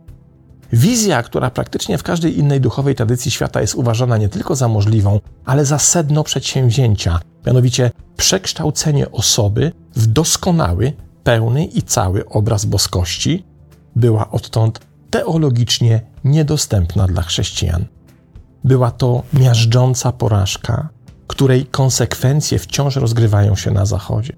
Wizja, 0.74 1.24
która 1.24 1.50
praktycznie 1.50 1.98
w 1.98 2.04
każdej 2.04 2.40
innej 2.40 2.62
duchowej 2.62 2.96
tradycji 2.96 3.32
świata 3.32 3.62
jest 3.62 3.76
uważana 3.76 4.18
nie 4.18 4.30
tylko 4.30 4.56
za 4.56 4.68
możliwą, 4.68 5.20
ale 5.46 5.66
za 5.66 5.80
sedno 5.80 6.24
przedsięwzięcia, 6.24 7.20
mianowicie 7.46 7.92
przekształcenie 8.18 9.12
osoby 9.12 9.72
w 9.96 10.08
doskonały, 10.08 10.94
pełny 11.24 11.66
i 11.66 11.82
cały 11.82 12.30
obraz 12.30 12.66
boskości, 12.66 13.46
była 13.96 14.32
odtąd 14.32 14.80
teologicznie 15.16 16.02
niedostępna 16.24 17.08
dla 17.08 17.22
chrześcijan. 17.22 17.86
Była 18.64 18.92
to 18.92 19.24
miażdżąca 19.34 20.12
porażka, 20.12 20.90
której 21.28 21.66
konsekwencje 21.66 22.60
wciąż 22.60 22.96
rozgrywają 22.96 23.56
się 23.56 23.72
na 23.72 23.86
Zachodzie. 23.86 24.34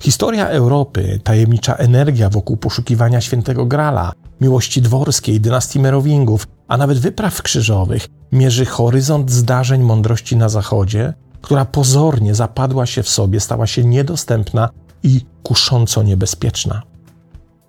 Historia 0.00 0.48
Europy, 0.48 1.20
tajemnicza 1.24 1.74
energia 1.74 2.30
wokół 2.30 2.56
poszukiwania 2.56 3.20
świętego 3.20 3.66
Grala, 3.66 4.12
miłości 4.40 4.82
dworskiej, 4.82 5.40
dynastii 5.40 5.80
Merowingów, 5.80 6.46
a 6.68 6.76
nawet 6.76 6.98
wypraw 6.98 7.42
krzyżowych, 7.42 8.08
mierzy 8.32 8.64
horyzont 8.64 9.30
zdarzeń 9.30 9.82
mądrości 9.82 10.36
na 10.36 10.48
Zachodzie, 10.48 11.14
która 11.42 11.64
pozornie 11.64 12.34
zapadła 12.34 12.86
się 12.86 13.02
w 13.02 13.08
sobie, 13.08 13.40
stała 13.40 13.66
się 13.66 13.84
niedostępna 13.84 14.68
i 15.02 15.20
kusząco 15.42 16.02
niebezpieczna. 16.02 16.82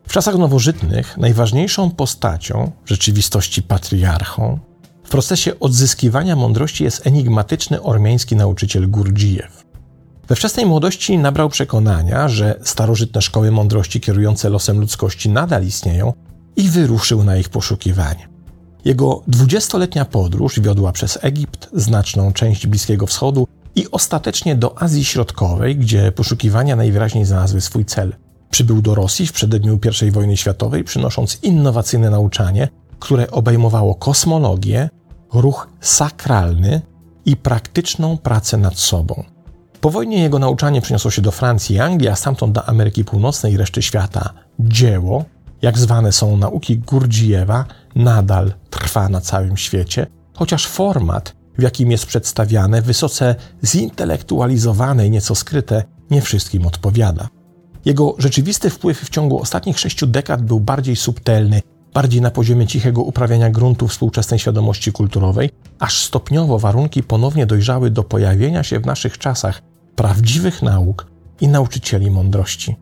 W 0.07 0.13
czasach 0.13 0.37
nowożytnych 0.37 1.17
najważniejszą 1.17 1.91
postacią, 1.91 2.71
w 2.85 2.89
rzeczywistości 2.89 3.63
patriarchą, 3.63 4.59
w 5.03 5.09
procesie 5.09 5.59
odzyskiwania 5.59 6.35
mądrości 6.35 6.83
jest 6.83 7.07
enigmatyczny 7.07 7.81
ormiański 7.81 8.35
nauczyciel 8.35 8.89
Gurdjijew. 8.89 9.65
We 10.27 10.35
wczesnej 10.35 10.65
młodości 10.65 11.17
nabrał 11.17 11.49
przekonania, 11.49 12.27
że 12.27 12.59
starożytne 12.63 13.21
szkoły 13.21 13.51
mądrości 13.51 14.01
kierujące 14.01 14.49
losem 14.49 14.79
ludzkości 14.79 15.29
nadal 15.29 15.65
istnieją 15.65 16.13
i 16.55 16.69
wyruszył 16.69 17.23
na 17.23 17.37
ich 17.37 17.49
poszukiwanie. 17.49 18.27
Jego 18.85 19.23
dwudziestoletnia 19.27 20.05
podróż 20.05 20.59
wiodła 20.59 20.91
przez 20.91 21.19
Egipt, 21.21 21.69
znaczną 21.73 22.33
część 22.33 22.67
Bliskiego 22.67 23.07
Wschodu 23.07 23.47
i 23.75 23.91
ostatecznie 23.91 24.55
do 24.55 24.81
Azji 24.81 25.05
Środkowej, 25.05 25.75
gdzie 25.75 26.11
poszukiwania 26.11 26.75
najwyraźniej 26.75 27.25
znalazły 27.25 27.61
swój 27.61 27.85
cel. 27.85 28.15
Przybył 28.55 28.81
do 28.81 28.95
Rosji 28.95 29.27
w 29.27 29.31
przededniu 29.31 29.79
I 30.07 30.11
wojny 30.11 30.37
światowej, 30.37 30.83
przynosząc 30.83 31.39
innowacyjne 31.43 32.09
nauczanie, 32.09 32.67
które 32.99 33.31
obejmowało 33.31 33.95
kosmologię, 33.95 34.89
ruch 35.33 35.67
sakralny 35.81 36.81
i 37.25 37.37
praktyczną 37.37 38.17
pracę 38.17 38.57
nad 38.57 38.79
sobą. 38.79 39.23
Po 39.81 39.89
wojnie 39.89 40.21
jego 40.21 40.39
nauczanie 40.39 40.81
przeniosło 40.81 41.11
się 41.11 41.21
do 41.21 41.31
Francji 41.31 41.75
i 41.75 41.79
Anglii, 41.79 42.09
a 42.09 42.15
stamtąd 42.15 42.53
do 42.53 42.65
Ameryki 42.65 43.03
Północnej 43.03 43.53
i 43.53 43.57
reszty 43.57 43.81
świata. 43.81 44.33
Dzieło, 44.59 45.25
jak 45.61 45.77
zwane 45.77 46.11
są 46.11 46.37
nauki 46.37 46.77
Gurdzijewa, 46.77 47.65
nadal 47.95 48.53
trwa 48.69 49.09
na 49.09 49.21
całym 49.21 49.57
świecie, 49.57 50.07
chociaż 50.33 50.67
format, 50.67 51.35
w 51.57 51.61
jakim 51.61 51.91
jest 51.91 52.05
przedstawiane, 52.05 52.81
wysoce 52.81 53.35
zintelektualizowane 53.63 55.07
i 55.07 55.11
nieco 55.11 55.35
skryte, 55.35 55.83
nie 56.11 56.21
wszystkim 56.21 56.67
odpowiada. 56.67 57.34
Jego 57.85 58.15
rzeczywisty 58.17 58.69
wpływ 58.69 58.99
w 58.99 59.09
ciągu 59.09 59.39
ostatnich 59.39 59.79
sześciu 59.79 60.07
dekad 60.07 60.41
był 60.41 60.59
bardziej 60.59 60.95
subtelny, 60.95 61.61
bardziej 61.93 62.21
na 62.21 62.31
poziomie 62.31 62.67
cichego 62.67 63.01
uprawiania 63.01 63.49
gruntu 63.49 63.87
współczesnej 63.87 64.39
świadomości 64.39 64.91
kulturowej, 64.91 65.49
aż 65.79 66.03
stopniowo 66.03 66.59
warunki 66.59 67.03
ponownie 67.03 67.45
dojrzały 67.45 67.89
do 67.89 68.03
pojawienia 68.03 68.63
się 68.63 68.79
w 68.79 68.85
naszych 68.85 69.17
czasach 69.17 69.61
prawdziwych 69.95 70.61
nauk 70.61 71.07
i 71.41 71.47
nauczycieli 71.47 72.11
mądrości. 72.11 72.75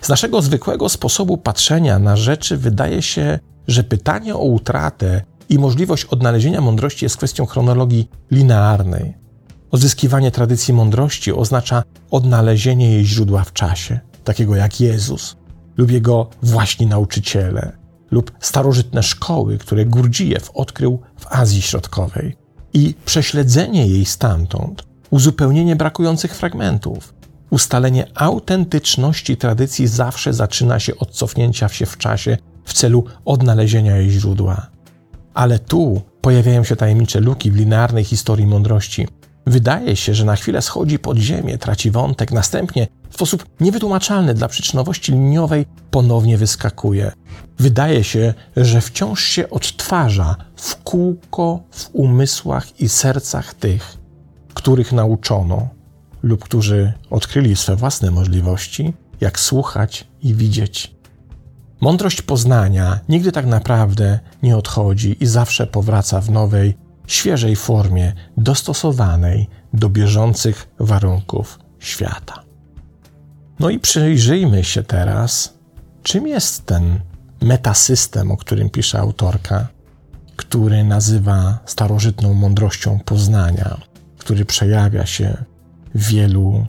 Z 0.00 0.08
naszego 0.08 0.42
zwykłego 0.42 0.88
sposobu 0.88 1.38
patrzenia 1.38 1.98
na 1.98 2.16
rzeczy 2.16 2.56
wydaje 2.56 3.02
się, 3.02 3.38
że 3.68 3.84
pytanie 3.84 4.34
o 4.34 4.44
utratę 4.44 5.22
i 5.48 5.58
możliwość 5.58 6.04
odnalezienia 6.04 6.60
mądrości 6.60 7.04
jest 7.04 7.16
kwestią 7.16 7.46
chronologii 7.46 8.08
linearnej. 8.30 9.14
Odzyskiwanie 9.70 10.30
tradycji 10.30 10.74
mądrości 10.74 11.32
oznacza 11.32 11.82
odnalezienie 12.10 12.90
jej 12.90 13.04
źródła 13.04 13.44
w 13.44 13.52
czasie, 13.52 14.00
takiego 14.24 14.56
jak 14.56 14.80
Jezus 14.80 15.36
lub 15.76 15.90
jego 15.90 16.30
właśnie 16.42 16.86
nauczyciele, 16.86 17.72
lub 18.10 18.32
starożytne 18.40 19.02
szkoły, 19.02 19.58
które 19.58 19.86
Gurdzijew 19.86 20.50
odkrył 20.54 21.00
w 21.16 21.26
Azji 21.26 21.62
Środkowej, 21.62 22.36
i 22.74 22.94
prześledzenie 23.04 23.86
jej 23.86 24.04
stamtąd, 24.04 24.84
uzupełnienie 25.10 25.76
brakujących 25.76 26.34
fragmentów. 26.34 27.14
Ustalenie 27.50 28.06
autentyczności 28.14 29.36
tradycji 29.36 29.86
zawsze 29.86 30.32
zaczyna 30.32 30.80
się 30.80 30.98
od 30.98 31.10
cofnięcia 31.10 31.68
się 31.68 31.86
w 31.86 31.98
czasie 31.98 32.38
w 32.64 32.72
celu 32.72 33.04
odnalezienia 33.24 33.96
jej 33.96 34.10
źródła. 34.10 34.66
Ale 35.34 35.58
tu 35.58 36.02
pojawiają 36.20 36.64
się 36.64 36.76
tajemnicze 36.76 37.20
luki 37.20 37.50
w 37.50 37.56
linearnej 37.56 38.04
historii 38.04 38.46
mądrości. 38.46 39.08
Wydaje 39.46 39.96
się, 39.96 40.14
że 40.14 40.24
na 40.24 40.36
chwilę 40.36 40.62
schodzi 40.62 40.98
pod 40.98 41.18
ziemię, 41.18 41.58
traci 41.58 41.90
wątek, 41.90 42.32
następnie 42.32 42.86
w 43.10 43.14
sposób 43.14 43.46
niewytłumaczalny 43.60 44.34
dla 44.34 44.48
przyczynowości 44.48 45.12
liniowej 45.12 45.66
ponownie 45.90 46.38
wyskakuje. 46.38 47.12
Wydaje 47.58 48.04
się, 48.04 48.34
że 48.56 48.80
wciąż 48.80 49.24
się 49.24 49.50
odtwarza 49.50 50.36
w 50.56 50.82
kółko 50.82 51.60
w 51.70 51.90
umysłach 51.92 52.80
i 52.80 52.88
sercach 52.88 53.54
tych, 53.54 53.96
których 54.54 54.92
nauczono 54.92 55.68
lub 56.22 56.44
którzy 56.44 56.92
odkryli 57.10 57.56
swe 57.56 57.76
własne 57.76 58.10
możliwości, 58.10 58.94
jak 59.20 59.40
słuchać 59.40 60.06
i 60.22 60.34
widzieć. 60.34 60.94
Mądrość 61.80 62.22
poznania 62.22 63.00
nigdy 63.08 63.32
tak 63.32 63.46
naprawdę 63.46 64.18
nie 64.42 64.56
odchodzi 64.56 65.16
i 65.20 65.26
zawsze 65.26 65.66
powraca 65.66 66.20
w 66.20 66.30
nowej, 66.30 66.74
świeżej 67.06 67.56
formie, 67.56 68.12
dostosowanej 68.36 69.48
do 69.72 69.88
bieżących 69.88 70.68
warunków 70.78 71.58
świata. 71.78 72.42
No 73.58 73.70
i 73.70 73.78
przyjrzyjmy 73.78 74.64
się 74.64 74.82
teraz, 74.82 75.54
czym 76.02 76.26
jest 76.26 76.66
ten 76.66 77.00
metasystem, 77.42 78.30
o 78.30 78.36
którym 78.36 78.70
pisze 78.70 78.98
autorka, 78.98 79.68
który 80.36 80.84
nazywa 80.84 81.58
starożytną 81.66 82.34
mądrością 82.34 83.00
poznania, 83.04 83.76
który 84.18 84.44
przejawia 84.44 85.06
się 85.06 85.44
w 85.94 86.08
wielu 86.08 86.66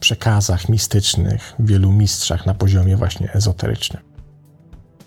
przekazach 0.00 0.68
mistycznych, 0.68 1.54
w 1.58 1.66
wielu 1.66 1.92
mistrzach 1.92 2.46
na 2.46 2.54
poziomie 2.54 2.96
właśnie 2.96 3.32
ezoterycznym. 3.32 4.02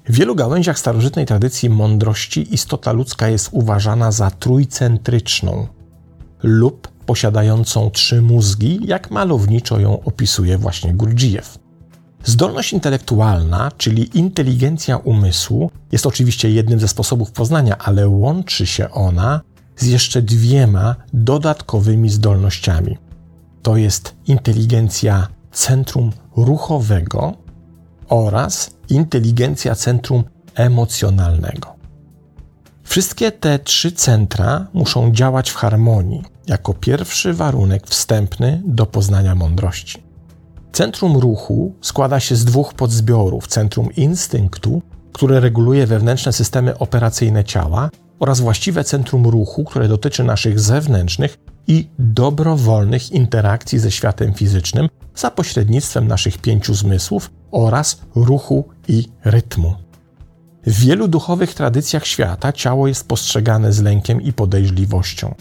W 0.09 0.13
wielu 0.13 0.35
gałęziach 0.35 0.79
starożytnej 0.79 1.25
tradycji 1.25 1.69
mądrości 1.69 2.53
istota 2.53 2.91
ludzka 2.91 3.27
jest 3.27 3.49
uważana 3.51 4.11
za 4.11 4.31
trójcentryczną 4.31 5.67
lub 6.43 6.87
posiadającą 6.87 7.89
trzy 7.91 8.21
mózgi, 8.21 8.79
jak 8.85 9.11
malowniczo 9.11 9.79
ją 9.79 10.03
opisuje 10.03 10.57
właśnie 10.57 10.93
Gurdjieff. 10.93 11.59
Zdolność 12.23 12.73
intelektualna, 12.73 13.71
czyli 13.77 14.17
inteligencja 14.17 14.97
umysłu, 14.97 15.71
jest 15.91 16.05
oczywiście 16.05 16.51
jednym 16.51 16.79
ze 16.79 16.87
sposobów 16.87 17.31
poznania, 17.31 17.77
ale 17.77 18.07
łączy 18.07 18.65
się 18.65 18.91
ona 18.91 19.41
z 19.75 19.85
jeszcze 19.85 20.21
dwiema 20.21 20.95
dodatkowymi 21.13 22.09
zdolnościami. 22.09 22.97
To 23.61 23.77
jest 23.77 24.15
inteligencja 24.27 25.27
centrum 25.51 26.11
ruchowego 26.35 27.33
oraz 28.07 28.78
inteligencja 28.89 29.75
centrum 29.75 30.23
emocjonalnego. 30.55 31.75
Wszystkie 32.83 33.31
te 33.31 33.59
trzy 33.59 33.91
centra 33.91 34.67
muszą 34.73 35.11
działać 35.11 35.49
w 35.49 35.55
harmonii, 35.55 36.23
jako 36.47 36.73
pierwszy 36.73 37.33
warunek 37.33 37.87
wstępny 37.87 38.61
do 38.65 38.85
poznania 38.85 39.35
mądrości. 39.35 40.03
Centrum 40.71 41.17
ruchu 41.17 41.75
składa 41.81 42.19
się 42.19 42.35
z 42.35 42.45
dwóch 42.45 42.73
podzbiorów: 42.73 43.47
centrum 43.47 43.95
instynktu, 43.95 44.81
które 45.13 45.39
reguluje 45.39 45.87
wewnętrzne 45.87 46.33
systemy 46.33 46.77
operacyjne 46.77 47.43
ciała, 47.43 47.89
oraz 48.19 48.39
właściwe 48.39 48.83
centrum 48.83 49.27
ruchu, 49.27 49.63
które 49.63 49.87
dotyczy 49.87 50.23
naszych 50.23 50.59
zewnętrznych 50.59 51.37
i 51.67 51.89
dobrowolnych 51.99 53.11
interakcji 53.11 53.79
ze 53.79 53.91
światem 53.91 54.33
fizycznym 54.33 54.89
za 55.19 55.31
pośrednictwem 55.31 56.07
naszych 56.07 56.37
pięciu 56.37 56.73
zmysłów 56.73 57.31
oraz 57.51 58.01
ruchu 58.15 58.65
i 58.87 59.07
rytmu. 59.25 59.75
W 60.67 60.79
wielu 60.79 61.07
duchowych 61.07 61.53
tradycjach 61.53 62.05
świata 62.05 62.53
ciało 62.53 62.87
jest 62.87 63.07
postrzegane 63.07 63.73
z 63.73 63.81
lękiem 63.81 64.21
i 64.21 64.33
podejrzliwością. 64.33 65.35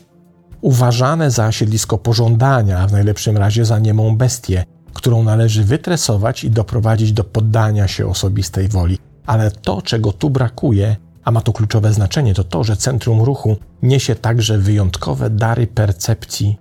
Uważane 0.60 1.30
za 1.30 1.52
siedlisko 1.52 1.98
pożądania, 1.98 2.78
a 2.78 2.86
w 2.86 2.92
najlepszym 2.92 3.36
razie 3.36 3.64
za 3.64 3.78
niemą 3.78 4.16
bestię, 4.16 4.64
którą 4.94 5.22
należy 5.22 5.64
wytresować 5.64 6.44
i 6.44 6.50
doprowadzić 6.50 7.12
do 7.12 7.24
poddania 7.24 7.88
się 7.88 8.06
osobistej 8.06 8.68
woli. 8.68 8.98
Ale 9.26 9.50
to, 9.50 9.82
czego 9.82 10.12
tu 10.12 10.30
brakuje, 10.30 10.96
a 11.24 11.30
ma 11.30 11.40
to 11.40 11.52
kluczowe 11.52 11.92
znaczenie, 11.92 12.34
to 12.34 12.44
to, 12.44 12.64
że 12.64 12.76
centrum 12.76 13.20
ruchu 13.20 13.56
niesie 13.82 14.14
także 14.14 14.58
wyjątkowe 14.58 15.30
dary 15.30 15.66
percepcji, 15.66 16.58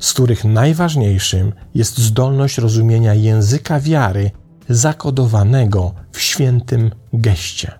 z 0.00 0.12
których 0.12 0.44
najważniejszym 0.44 1.52
jest 1.74 1.98
zdolność 1.98 2.58
rozumienia 2.58 3.14
języka 3.14 3.80
wiary 3.80 4.30
zakodowanego 4.68 5.94
w 6.12 6.20
świętym 6.20 6.90
geście. 7.12 7.78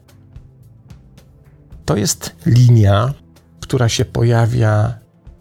To 1.85 1.96
jest 1.96 2.37
linia, 2.46 3.14
która 3.61 3.88
się 3.88 4.04
pojawia 4.04 4.94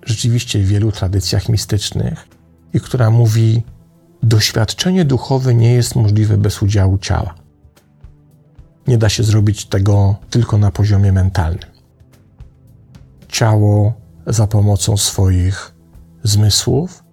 rzeczywiście 0.06 0.60
w 0.60 0.68
wielu 0.68 0.92
tradycjach 0.92 1.50
mistycznych 1.50 2.28
i 2.74 2.80
która 2.80 3.10
mówi: 3.10 3.64
Doświadczenie 4.24 5.06
duchowe 5.06 5.54
nie 5.54 5.74
jest 5.74 5.96
możliwe 5.96 6.38
bez 6.38 6.62
udziału 6.62 6.98
ciała. 6.98 7.36
Nie 8.88 8.98
da 8.98 9.10
się 9.10 9.24
zrobić 9.24 9.66
tego 9.66 10.16
tylko 10.30 10.58
na 10.58 10.72
poziomie 10.72 11.12
mentalnym. 11.12 11.70
Ciało 13.28 13.94
za 14.28 14.48
pomocą 14.48 14.98
swoich 14.98 15.79
zmysłów, 16.24 17.04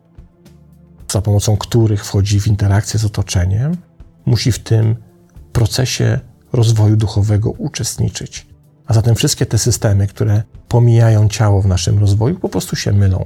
za 1.12 1.22
pomocą 1.22 1.56
których 1.56 2.04
wchodzi 2.04 2.40
w 2.40 2.46
interakcję 2.46 3.00
z 3.00 3.04
otoczeniem, 3.04 3.76
musi 4.26 4.52
w 4.52 4.58
tym 4.58 4.96
procesie 5.52 6.20
rozwoju 6.52 6.96
duchowego 6.96 7.50
uczestniczyć. 7.50 8.46
A 8.86 8.94
zatem 8.94 9.14
wszystkie 9.14 9.46
te 9.46 9.58
systemy, 9.58 10.06
które 10.06 10.42
pomijają 10.68 11.28
ciało 11.28 11.62
w 11.62 11.66
naszym 11.66 11.98
rozwoju, 11.98 12.38
po 12.38 12.48
prostu 12.48 12.76
się 12.76 12.92
mylą. 12.92 13.24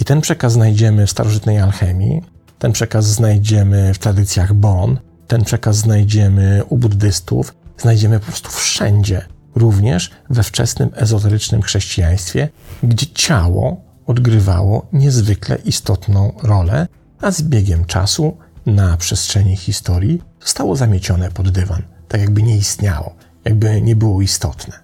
I 0.00 0.04
ten 0.04 0.20
przekaz 0.20 0.52
znajdziemy 0.52 1.06
w 1.06 1.10
starożytnej 1.10 1.58
alchemii, 1.58 2.22
ten 2.58 2.72
przekaz 2.72 3.06
znajdziemy 3.06 3.94
w 3.94 3.98
tradycjach 3.98 4.54
Bon, 4.54 4.98
ten 5.26 5.44
przekaz 5.44 5.76
znajdziemy 5.76 6.62
u 6.68 6.78
buddystów, 6.78 7.54
znajdziemy 7.78 8.20
po 8.20 8.26
prostu 8.26 8.50
wszędzie, 8.50 9.26
również 9.54 10.10
we 10.30 10.42
wczesnym 10.42 10.90
ezoterycznym 10.94 11.62
chrześcijaństwie, 11.62 12.48
gdzie 12.82 13.06
ciało 13.06 13.80
odgrywało 14.06 14.86
niezwykle 14.92 15.56
istotną 15.56 16.32
rolę, 16.42 16.88
a 17.20 17.30
z 17.30 17.42
biegiem 17.42 17.84
czasu 17.84 18.36
na 18.66 18.96
przestrzeni 18.96 19.56
historii 19.56 20.22
zostało 20.40 20.76
zamiecione 20.76 21.30
pod 21.30 21.50
dywan, 21.50 21.82
tak 22.08 22.20
jakby 22.20 22.42
nie 22.42 22.56
istniało, 22.56 23.14
jakby 23.44 23.82
nie 23.82 23.96
było 23.96 24.22
istotne. 24.22 24.74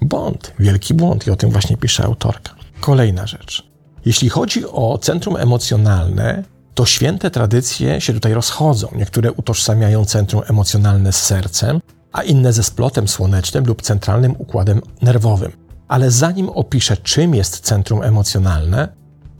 Błąd, 0.00 0.52
wielki 0.58 0.94
błąd, 0.94 1.26
i 1.26 1.30
o 1.30 1.36
tym 1.36 1.50
właśnie 1.50 1.76
pisze 1.76 2.04
autorka. 2.04 2.54
Kolejna 2.80 3.26
rzecz. 3.26 3.72
Jeśli 4.04 4.28
chodzi 4.28 4.66
o 4.66 4.98
centrum 4.98 5.36
emocjonalne, 5.36 6.44
to 6.74 6.86
święte 6.86 7.30
tradycje 7.30 8.00
się 8.00 8.12
tutaj 8.12 8.34
rozchodzą. 8.34 8.88
Niektóre 8.96 9.32
utożsamiają 9.32 10.04
centrum 10.04 10.42
emocjonalne 10.48 11.12
z 11.12 11.22
sercem, 11.22 11.80
a 12.12 12.22
inne 12.22 12.52
ze 12.52 12.62
splotem 12.62 13.08
słonecznym 13.08 13.64
lub 13.66 13.82
centralnym 13.82 14.34
układem 14.38 14.80
nerwowym. 15.02 15.52
Ale 15.92 16.10
zanim 16.10 16.48
opiszę, 16.48 16.96
czym 16.96 17.34
jest 17.34 17.60
centrum 17.60 18.02
emocjonalne, 18.02 18.88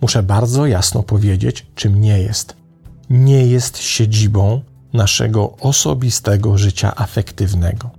muszę 0.00 0.22
bardzo 0.22 0.66
jasno 0.66 1.02
powiedzieć, 1.02 1.66
czym 1.74 2.00
nie 2.00 2.18
jest. 2.18 2.56
Nie 3.10 3.46
jest 3.46 3.78
siedzibą 3.78 4.60
naszego 4.92 5.56
osobistego 5.56 6.58
życia 6.58 6.96
afektywnego. 6.96 7.90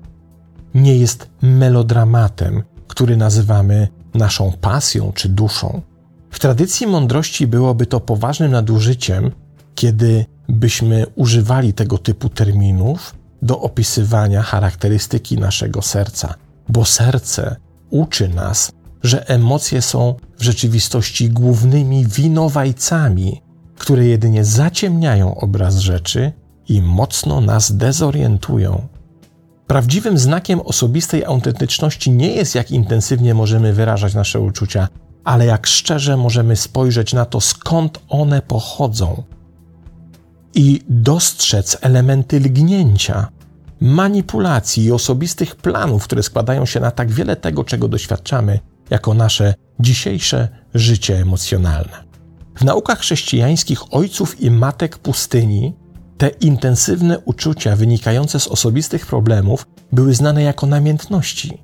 Nie 0.74 0.98
jest 0.98 1.30
melodramatem, 1.42 2.64
który 2.88 3.18
nazywamy 3.18 3.88
naszą 4.14 4.52
pasją 4.62 5.12
czy 5.16 5.30
duszą. 5.30 5.82
W 6.30 6.40
tradycji 6.40 6.88
mądrości 6.88 7.48
byłoby 7.48 7.86
to 7.86 8.00
poważnym 8.00 8.52
nadużyciem, 8.52 9.32
kiedy 9.76 10.26
byśmy 10.50 11.06
używali 11.16 11.74
tego 11.74 11.98
typu 11.98 12.30
terminów 12.30 13.16
do 13.42 13.62
opisywania 13.62 14.42
charakterystyki 14.42 15.38
naszego 15.38 15.82
serca, 15.82 16.36
bo 16.70 16.86
serce 16.86 17.63
uczy 17.94 18.30
nas, 18.30 18.72
że 19.04 19.30
emocje 19.30 19.82
są 19.82 20.16
w 20.38 20.44
rzeczywistości 20.44 21.30
głównymi 21.30 22.06
winowajcami, 22.06 23.42
które 23.78 24.06
jedynie 24.06 24.46
zaciemniają 24.46 25.36
obraz 25.36 25.78
rzeczy 25.78 26.32
i 26.70 26.82
mocno 26.82 27.42
nas 27.42 27.78
dezorientują. 27.78 28.88
Prawdziwym 29.68 30.18
znakiem 30.18 30.60
osobistej 30.62 31.26
autentyczności 31.26 32.12
nie 32.12 32.28
jest, 32.28 32.56
jak 32.56 32.72
intensywnie 32.72 33.34
możemy 33.34 33.74
wyrażać 33.74 34.14
nasze 34.14 34.40
uczucia, 34.40 34.88
ale 35.24 35.46
jak 35.46 35.68
szczerze 35.68 36.18
możemy 36.18 36.56
spojrzeć 36.56 37.14
na 37.14 37.26
to, 37.26 37.42
skąd 37.42 38.00
one 38.10 38.42
pochodzą 38.42 39.24
i 40.56 40.82
dostrzec 40.90 41.78
elementy 41.82 42.40
lgnięcia, 42.40 43.28
manipulacji 43.84 44.84
i 44.84 44.92
osobistych 44.92 45.56
planów, 45.56 46.04
które 46.04 46.24
składają 46.24 46.66
się 46.66 46.80
na 46.80 46.92
tak 46.92 47.12
wiele 47.12 47.36
tego, 47.36 47.64
czego 47.64 47.88
doświadczamy 47.88 48.60
jako 48.90 49.14
nasze 49.14 49.54
dzisiejsze 49.80 50.48
życie 50.74 51.18
emocjonalne. 51.18 52.04
W 52.56 52.64
naukach 52.64 53.00
chrześcijańskich 53.00 53.94
ojców 53.94 54.42
i 54.42 54.52
matek 54.52 54.98
pustyni 54.98 55.74
te 56.18 56.28
intensywne 56.28 57.20
uczucia 57.20 57.76
wynikające 57.76 58.40
z 58.40 58.48
osobistych 58.48 59.06
problemów 59.06 59.68
były 59.92 60.14
znane 60.14 60.44
jako 60.44 60.68
namiętności, 60.68 61.62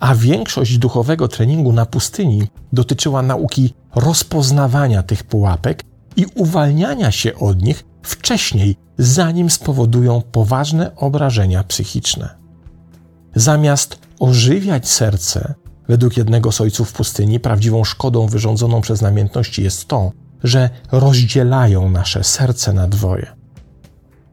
a 0.00 0.14
większość 0.14 0.78
duchowego 0.78 1.28
treningu 1.28 1.72
na 1.72 1.86
pustyni 1.86 2.48
dotyczyła 2.72 3.22
nauki 3.22 3.74
rozpoznawania 3.94 5.02
tych 5.02 5.24
pułapek 5.24 5.84
i 6.16 6.26
uwalniania 6.34 7.10
się 7.10 7.34
od 7.34 7.62
nich 7.62 7.84
wcześniej, 8.02 8.76
zanim 8.98 9.50
spowodują 9.50 10.22
poważne 10.32 10.96
obrażenia 10.96 11.64
psychiczne. 11.64 12.34
Zamiast 13.34 13.98
ożywiać 14.18 14.88
serce, 14.88 15.54
według 15.88 16.16
jednego 16.16 16.52
z 16.52 16.60
ojców 16.60 16.92
pustyni, 16.92 17.40
prawdziwą 17.40 17.84
szkodą 17.84 18.26
wyrządzoną 18.26 18.80
przez 18.80 19.02
namiętności 19.02 19.62
jest 19.62 19.88
to, 19.88 20.12
że 20.44 20.70
rozdzielają 20.92 21.90
nasze 21.90 22.24
serce 22.24 22.72
na 22.72 22.88
dwoje. 22.88 23.26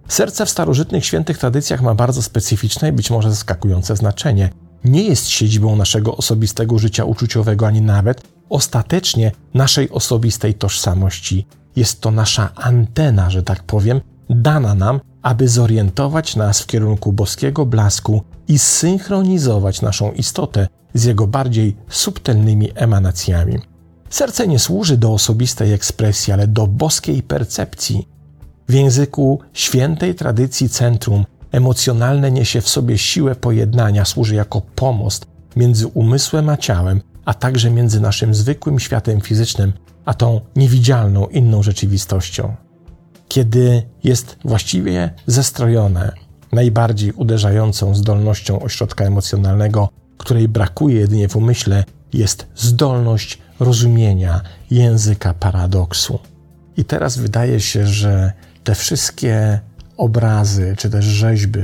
Serce 0.07 0.45
w 0.45 0.49
starożytnych 0.49 1.05
świętych 1.05 1.37
tradycjach 1.37 1.81
ma 1.81 1.95
bardzo 1.95 2.21
specyficzne 2.21 2.89
i 2.89 2.91
być 2.91 3.09
może 3.09 3.29
zaskakujące 3.29 3.95
znaczenie. 3.95 4.49
Nie 4.83 5.03
jest 5.03 5.27
siedzibą 5.27 5.75
naszego 5.75 6.17
osobistego 6.17 6.79
życia 6.79 7.05
uczuciowego, 7.05 7.67
ani 7.67 7.81
nawet 7.81 8.21
ostatecznie 8.49 9.31
naszej 9.53 9.89
osobistej 9.89 10.53
tożsamości. 10.53 11.47
Jest 11.79 12.01
to 12.01 12.11
nasza 12.11 12.49
antena, 12.55 13.29
że 13.29 13.43
tak 13.43 13.63
powiem, 13.63 14.01
dana 14.29 14.75
nam, 14.75 14.99
aby 15.21 15.47
zorientować 15.47 16.35
nas 16.35 16.61
w 16.61 16.67
kierunku 16.67 17.13
boskiego 17.13 17.65
blasku 17.65 18.21
i 18.47 18.59
synchronizować 18.59 19.81
naszą 19.81 20.11
istotę 20.11 20.67
z 20.93 21.03
jego 21.03 21.27
bardziej 21.27 21.77
subtelnymi 21.89 22.69
emanacjami. 22.75 23.59
Serce 24.09 24.47
nie 24.47 24.59
służy 24.59 24.97
do 24.97 25.13
osobistej 25.13 25.73
ekspresji, 25.73 26.33
ale 26.33 26.47
do 26.47 26.67
boskiej 26.67 27.23
percepcji. 27.23 28.07
W 28.69 28.73
języku 28.73 29.39
świętej 29.53 30.15
tradycji 30.15 30.69
centrum 30.69 31.25
emocjonalne 31.51 32.31
niesie 32.31 32.61
w 32.61 32.69
sobie 32.69 32.97
siłę 32.97 33.35
pojednania, 33.35 34.05
służy 34.05 34.35
jako 34.35 34.61
pomost 34.61 35.25
między 35.55 35.87
umysłem 35.87 36.49
a 36.49 36.57
ciałem, 36.57 37.01
a 37.29 37.33
także 37.33 37.71
między 37.71 37.99
naszym 37.99 38.35
zwykłym 38.35 38.79
światem 38.79 39.21
fizycznym 39.21 39.73
a 40.05 40.13
tą 40.13 40.41
niewidzialną 40.55 41.27
inną 41.27 41.63
rzeczywistością. 41.63 42.55
Kiedy 43.27 43.83
jest 44.03 44.37
właściwie 44.45 45.13
zestrojone 45.27 46.11
najbardziej 46.51 47.11
uderzającą 47.11 47.95
zdolnością 47.95 48.59
ośrodka 48.59 49.05
emocjonalnego, 49.05 49.89
której 50.17 50.47
brakuje 50.47 50.99
jedynie 50.99 51.29
w 51.29 51.35
umyśle, 51.35 51.83
jest 52.13 52.47
zdolność 52.55 53.39
rozumienia 53.59 54.41
języka 54.71 55.33
paradoksu. 55.33 56.19
I 56.77 56.85
teraz 56.85 57.17
wydaje 57.17 57.59
się, 57.59 57.87
że 57.87 58.31
te 58.63 58.75
wszystkie 58.75 59.59
obrazy 59.97 60.75
czy 60.77 60.89
też 60.89 61.05
rzeźby, 61.05 61.59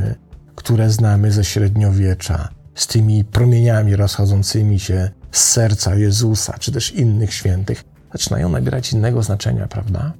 które 0.56 0.90
znamy 0.90 1.32
ze 1.32 1.44
średniowiecza, 1.44 2.50
z 2.76 2.88
tymi 2.88 3.24
promieniami 3.24 3.96
rozchodzącymi 3.96 4.80
się 4.80 5.10
z 5.38 5.44
serca 5.44 5.96
Jezusa, 5.96 6.58
czy 6.60 6.72
też 6.72 6.92
innych 6.92 7.34
świętych, 7.34 7.84
zaczynają 8.14 8.50
nabierać 8.50 8.94
innego 8.94 9.24
znaczenia, 9.24 9.68
prawda? 9.68 10.14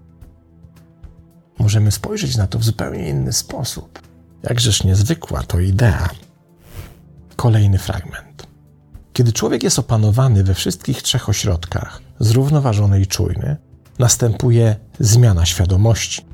Możemy 1.60 1.92
spojrzeć 1.92 2.38
na 2.38 2.48
to 2.48 2.60
w 2.60 2.64
zupełnie 2.64 3.10
inny 3.10 3.34
sposób. 3.34 4.00
Jakżeż 4.44 4.84
niezwykła 4.84 5.44
to 5.44 5.60
idea. 5.60 6.10
Kolejny 7.36 7.78
fragment. 7.78 8.48
Kiedy 9.14 9.34
człowiek 9.34 9.64
jest 9.64 9.80
opanowany 9.80 10.44
we 10.44 10.54
wszystkich 10.54 11.02
trzech 11.02 11.30
ośrodkach, 11.30 12.02
zrównoważony 12.20 13.02
i 13.02 13.08
czujny, 13.08 13.58
następuje 14.00 14.76
zmiana 15.00 15.46
świadomości. 15.46 16.26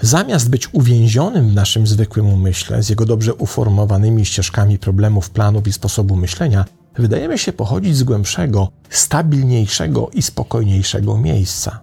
Zamiast 0.00 0.50
być 0.50 0.74
uwięzionym 0.74 1.50
w 1.50 1.54
naszym 1.54 1.86
zwykłym 1.86 2.26
umyśle 2.26 2.82
z 2.82 2.88
jego 2.88 3.06
dobrze 3.06 3.34
uformowanymi 3.34 4.24
ścieżkami 4.24 4.78
problemów, 4.78 5.30
planów 5.30 5.68
i 5.68 5.72
sposobu 5.72 6.16
myślenia, 6.16 6.64
wydajemy 6.98 7.38
się 7.38 7.52
pochodzić 7.52 7.96
z 7.96 8.02
głębszego, 8.02 8.68
stabilniejszego 8.90 10.10
i 10.12 10.22
spokojniejszego 10.22 11.18
miejsca. 11.18 11.80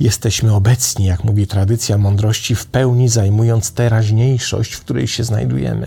Jesteśmy 0.00 0.54
obecni, 0.54 1.04
jak 1.04 1.24
mówi 1.24 1.46
tradycja 1.46 1.98
mądrości, 1.98 2.54
w 2.54 2.66
pełni 2.66 3.08
zajmując 3.08 3.72
teraźniejszość, 3.72 4.72
w 4.72 4.80
której 4.80 5.08
się 5.08 5.24
znajdujemy. 5.24 5.86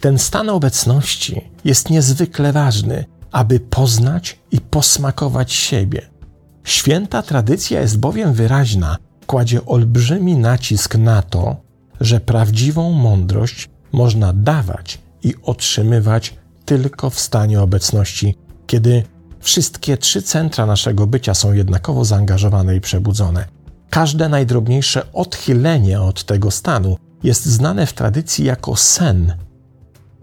Ten 0.00 0.18
stan 0.18 0.48
obecności 0.48 1.50
jest 1.64 1.90
niezwykle 1.90 2.52
ważny, 2.52 3.04
aby 3.32 3.60
poznać 3.60 4.38
i 4.52 4.60
posmakować 4.60 5.52
siebie. 5.52 6.02
Święta 6.64 7.22
tradycja 7.22 7.80
jest 7.80 7.98
bowiem 7.98 8.32
wyraźna, 8.32 8.96
kładzie 9.26 9.66
olbrzymi 9.66 10.36
nacisk 10.36 10.94
na 10.94 11.22
to, 11.22 11.56
że 12.00 12.20
prawdziwą 12.20 12.92
mądrość 12.92 13.68
można 13.92 14.32
dawać 14.32 14.98
i 15.22 15.34
otrzymywać 15.42 16.34
tylko 16.68 17.10
w 17.10 17.20
stanie 17.20 17.60
obecności, 17.60 18.34
kiedy 18.66 19.02
wszystkie 19.40 19.96
trzy 19.96 20.22
centra 20.22 20.66
naszego 20.66 21.06
bycia 21.06 21.34
są 21.34 21.52
jednakowo 21.52 22.04
zaangażowane 22.04 22.76
i 22.76 22.80
przebudzone. 22.80 23.44
Każde 23.90 24.28
najdrobniejsze 24.28 25.12
odchylenie 25.12 26.00
od 26.00 26.24
tego 26.24 26.50
stanu 26.50 26.96
jest 27.22 27.46
znane 27.46 27.86
w 27.86 27.92
tradycji 27.92 28.44
jako 28.44 28.76
sen 28.76 29.34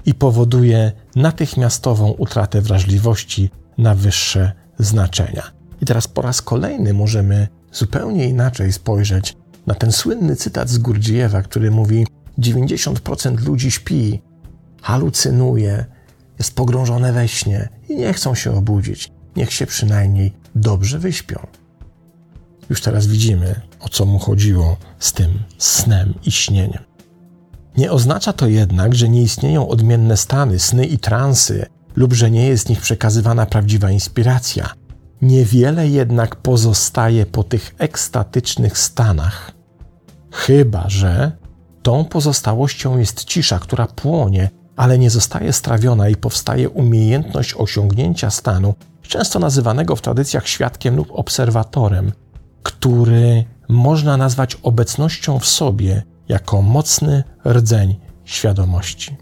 i 0.06 0.14
powoduje 0.14 0.92
natychmiastową 1.16 2.12
utratę 2.12 2.62
wrażliwości 2.62 3.50
na 3.78 3.96
wyższe 3.96 4.52
znaczenia. 4.80 5.44
I 5.82 5.86
teraz 5.86 6.08
po 6.08 6.22
raz 6.22 6.42
kolejny 6.42 6.94
możemy 6.94 7.48
zupełnie 7.72 8.30
inaczej 8.30 8.74
spojrzeć 8.74 9.38
na 9.68 9.76
ten 9.76 9.92
słynny 9.92 10.36
cytat 10.36 10.70
z 10.70 10.78
Gurdziejewa, 10.78 11.42
który 11.42 11.72
mówi: 11.72 12.08
90% 12.40 13.46
ludzi 13.46 13.72
śpi, 13.72 14.22
halucynuje, 14.82 15.95
jest 16.40 16.56
pogrążone 16.56 17.14
we 17.14 17.28
śnie 17.28 17.70
i 17.90 17.96
nie 17.96 18.14
chcą 18.14 18.36
się 18.36 18.58
obudzić. 18.58 19.12
Niech 19.36 19.54
się 19.54 19.66
przynajmniej 19.66 20.34
dobrze 20.56 21.00
wyśpią. 21.00 21.48
Już 22.70 22.82
teraz 22.82 23.08
widzimy, 23.08 23.62
o 23.80 23.90
co 23.90 24.06
mu 24.06 24.20
chodziło 24.20 24.78
z 25.00 25.14
tym 25.14 25.40
snem 25.58 26.14
i 26.26 26.32
śnieniem. 26.32 26.84
Nie 27.78 27.92
oznacza 27.92 28.34
to 28.34 28.48
jednak, 28.48 28.96
że 28.96 29.10
nie 29.10 29.22
istnieją 29.22 29.68
odmienne 29.68 30.18
stany, 30.18 30.60
sny 30.60 30.86
i 30.86 30.98
transy, 30.98 31.66
lub 31.96 32.14
że 32.14 32.32
nie 32.32 32.48
jest 32.48 32.66
z 32.66 32.70
nich 32.70 32.82
przekazywana 32.82 33.46
prawdziwa 33.46 33.92
inspiracja. 33.92 34.70
Niewiele 35.22 35.88
jednak 35.88 36.36
pozostaje 36.36 37.26
po 37.26 37.44
tych 37.44 37.76
ekstatycznych 37.78 38.78
stanach. 38.78 39.52
Chyba, 40.32 40.90
że 40.90 41.32
tą 41.84 42.06
pozostałością 42.06 42.98
jest 42.98 43.24
cisza, 43.24 43.60
która 43.60 43.88
płonie, 43.88 44.50
ale 44.76 44.98
nie 44.98 45.10
zostaje 45.10 45.54
strawiona 45.54 46.10
i 46.10 46.16
powstaje 46.16 46.70
umiejętność 46.70 47.56
osiągnięcia 47.58 48.30
stanu, 48.30 48.74
często 49.02 49.40
nazywanego 49.40 49.96
w 49.96 50.02
tradycjach 50.02 50.48
świadkiem 50.48 50.96
lub 50.96 51.08
obserwatorem, 51.12 52.12
który 52.64 53.46
można 53.70 54.18
nazwać 54.18 54.56
obecnością 54.64 55.40
w 55.40 55.46
sobie 55.46 56.04
jako 56.28 56.62
mocny 56.62 57.24
rdzeń 57.48 57.96
świadomości. 58.26 59.18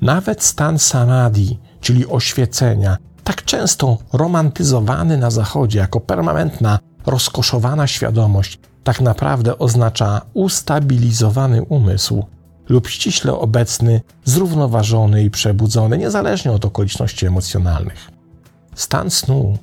Nawet 0.00 0.42
stan 0.42 0.78
samadhi, 0.78 1.58
czyli 1.80 2.06
oświecenia, 2.06 2.96
tak 3.24 3.44
często 3.44 3.98
romantyzowany 4.12 5.16
na 5.16 5.30
Zachodzie 5.30 5.78
jako 5.78 6.00
permanentna, 6.00 6.78
rozkoszowana 7.06 7.86
świadomość, 7.86 8.58
tak 8.84 9.00
naprawdę 9.00 9.58
oznacza 9.58 10.20
ustabilizowany 10.34 11.62
umysł 11.62 12.24
lub 12.68 12.88
ściśle 12.88 13.32
obecny, 13.32 14.00
zrównoważony 14.24 15.22
i 15.22 15.30
przebudzony, 15.30 15.98
niezależnie 15.98 16.52
od 16.52 16.64
okoliczności 16.64 17.26
emocjonalnych. 17.26 18.10
Stan 18.74 19.10
snu, 19.10 19.58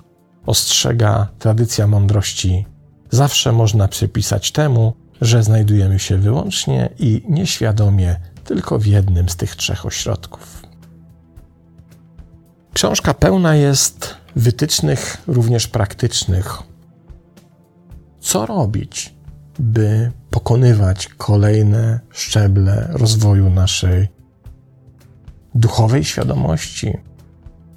ostrzega 0.46 1.28
tradycja 1.40 1.88
mądrości, 1.88 2.66
zawsze 3.10 3.52
można 3.52 3.88
przypisać 3.88 4.52
temu, 4.52 4.94
że 5.22 5.44
znajdujemy 5.44 6.00
się 6.00 6.18
wyłącznie 6.18 6.90
i 7.00 7.24
nieświadomie 7.30 8.16
tylko 8.44 8.80
w 8.80 8.86
jednym 8.86 9.30
z 9.30 9.36
tych 9.36 9.56
trzech 9.56 9.86
ośrodków. 9.86 10.62
Książka 12.74 13.14
pełna 13.14 13.56
jest 13.56 14.16
wytycznych, 14.36 15.18
również 15.28 15.68
praktycznych. 15.68 16.58
Co 18.20 18.46
robić, 18.46 19.14
by 19.62 20.12
pokonywać 20.30 21.08
kolejne 21.08 22.00
szczeble 22.10 22.88
rozwoju 22.92 23.50
naszej 23.50 24.08
duchowej 25.56 26.04
świadomości, 26.04 26.98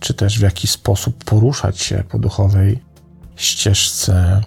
czy 0.01 0.15
też 0.15 0.39
w 0.39 0.43
jaki 0.43 0.67
sposób 0.67 1.25
poruszać 1.25 1.81
się 1.81 2.05
po 2.09 2.19
duchowej 2.19 2.83
ścieżce 3.37 4.41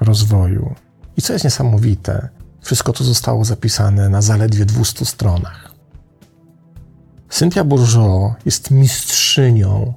rozwoju. 0.00 0.74
I 1.16 1.22
co 1.22 1.32
jest 1.32 1.44
niesamowite, 1.44 2.28
wszystko 2.60 2.92
to 2.92 3.04
zostało 3.04 3.44
zapisane 3.44 4.08
na 4.08 4.22
zaledwie 4.22 4.64
200 4.64 5.04
stronach. 5.04 5.72
Cynthia 7.28 7.64
Bourgeois 7.64 8.34
jest 8.44 8.70
mistrzynią 8.70 9.94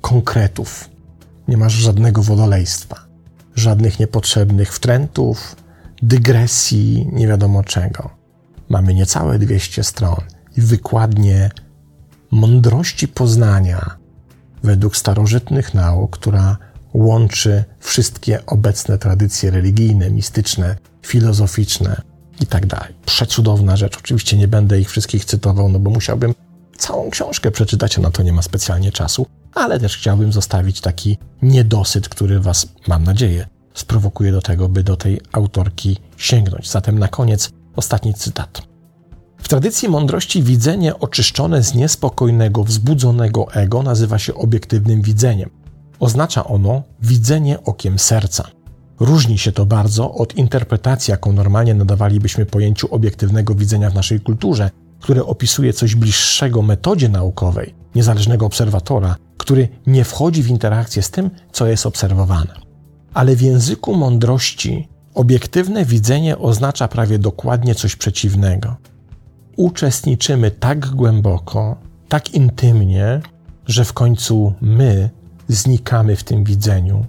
konkretów. 0.00 0.90
Nie 1.48 1.56
masz 1.56 1.72
żadnego 1.72 2.22
wodolejstwa, 2.22 2.96
żadnych 3.54 3.98
niepotrzebnych 3.98 4.74
wtrętów, 4.74 5.56
dygresji, 6.02 7.08
nie 7.12 7.26
wiadomo 7.26 7.64
czego. 7.64 8.10
Mamy 8.68 8.94
niecałe 8.94 9.38
200 9.38 9.84
stron 9.84 10.20
i 10.56 10.60
wykładnie 10.60 11.50
mądrości 12.30 13.08
poznania 13.08 13.96
według 14.62 14.96
starożytnych 14.96 15.74
nauk, 15.74 16.18
która 16.18 16.56
łączy 16.94 17.64
wszystkie 17.80 18.46
obecne 18.46 18.98
tradycje 18.98 19.50
religijne, 19.50 20.10
mistyczne, 20.10 20.76
filozoficzne 21.06 22.02
i 22.40 22.46
tak. 22.46 22.92
Przecudowna 23.06 23.76
rzecz. 23.76 23.98
Oczywiście 23.98 24.36
nie 24.36 24.48
będę 24.48 24.80
ich 24.80 24.90
wszystkich 24.90 25.24
cytował, 25.24 25.68
no 25.68 25.78
bo 25.78 25.90
musiałbym 25.90 26.34
całą 26.78 27.10
książkę 27.10 27.50
przeczytać, 27.50 27.98
a 27.98 28.00
na 28.00 28.10
to 28.10 28.22
nie 28.22 28.32
ma 28.32 28.42
specjalnie 28.42 28.92
czasu, 28.92 29.26
ale 29.54 29.80
też 29.80 29.96
chciałbym 29.96 30.32
zostawić 30.32 30.80
taki 30.80 31.18
niedosyt, 31.42 32.08
który 32.08 32.40
Was, 32.40 32.68
mam 32.88 33.04
nadzieję, 33.04 33.46
sprowokuje 33.78 34.32
do 34.32 34.42
tego, 34.42 34.68
by 34.68 34.82
do 34.82 34.96
tej 34.96 35.20
autorki 35.32 35.96
sięgnąć. 36.16 36.70
Zatem 36.70 36.98
na 36.98 37.08
koniec 37.08 37.50
ostatni 37.76 38.14
cytat. 38.14 38.62
W 39.38 39.48
tradycji 39.48 39.88
mądrości 39.88 40.42
widzenie 40.42 40.98
oczyszczone 40.98 41.62
z 41.62 41.74
niespokojnego, 41.74 42.64
wzbudzonego 42.64 43.52
ego 43.52 43.82
nazywa 43.82 44.18
się 44.18 44.34
obiektywnym 44.34 45.02
widzeniem. 45.02 45.50
Oznacza 46.00 46.44
ono 46.44 46.82
widzenie 47.02 47.64
okiem 47.64 47.98
serca. 47.98 48.44
Różni 49.00 49.38
się 49.38 49.52
to 49.52 49.66
bardzo 49.66 50.14
od 50.14 50.34
interpretacji, 50.34 51.10
jaką 51.10 51.32
normalnie 51.32 51.74
nadawalibyśmy 51.74 52.46
pojęciu 52.46 52.94
obiektywnego 52.94 53.54
widzenia 53.54 53.90
w 53.90 53.94
naszej 53.94 54.20
kulturze, 54.20 54.70
które 55.00 55.24
opisuje 55.24 55.72
coś 55.72 55.94
bliższego 55.94 56.62
metodzie 56.62 57.08
naukowej, 57.08 57.74
niezależnego 57.94 58.46
obserwatora, 58.46 59.16
który 59.36 59.68
nie 59.86 60.04
wchodzi 60.04 60.42
w 60.42 60.48
interakcję 60.48 61.02
z 61.02 61.10
tym, 61.10 61.30
co 61.52 61.66
jest 61.66 61.86
obserwowane. 61.86 62.67
Ale 63.14 63.36
w 63.36 63.42
języku 63.42 63.94
mądrości 63.94 64.88
obiektywne 65.14 65.84
widzenie 65.84 66.38
oznacza 66.38 66.88
prawie 66.88 67.18
dokładnie 67.18 67.74
coś 67.74 67.96
przeciwnego. 67.96 68.76
Uczestniczymy 69.56 70.50
tak 70.50 70.86
głęboko, 70.86 71.76
tak 72.08 72.34
intymnie, 72.34 73.20
że 73.66 73.84
w 73.84 73.92
końcu 73.92 74.52
my 74.60 75.10
znikamy 75.48 76.16
w 76.16 76.24
tym 76.24 76.44
widzeniu 76.44 77.06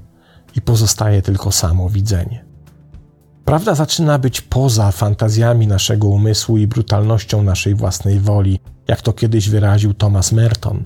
i 0.56 0.62
pozostaje 0.62 1.22
tylko 1.22 1.52
samo 1.52 1.90
widzenie. 1.90 2.46
Prawda 3.46 3.76
zaczyna 3.76 4.20
być 4.20 4.42
poza 4.42 4.92
fantazjami 4.92 5.68
naszego 5.68 6.08
umysłu 6.08 6.58
i 6.58 6.68
brutalnością 6.68 7.44
naszej 7.44 7.76
własnej 7.76 8.20
woli, 8.20 8.60
jak 8.88 9.02
to 9.02 9.14
kiedyś 9.14 9.50
wyraził 9.50 9.94
Thomas 9.94 10.32
Merton. 10.32 10.84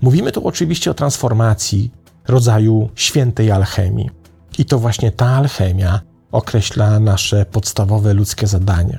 Mówimy 0.00 0.32
tu 0.32 0.48
oczywiście 0.48 0.90
o 0.90 0.94
transformacji, 0.94 1.90
rodzaju 2.28 2.88
świętej 2.94 3.50
alchemii. 3.50 4.10
I 4.58 4.64
to 4.64 4.78
właśnie 4.78 5.12
ta 5.12 5.26
alchemia 5.26 6.00
określa 6.32 7.00
nasze 7.00 7.46
podstawowe 7.46 8.14
ludzkie 8.14 8.46
zadanie. 8.46 8.98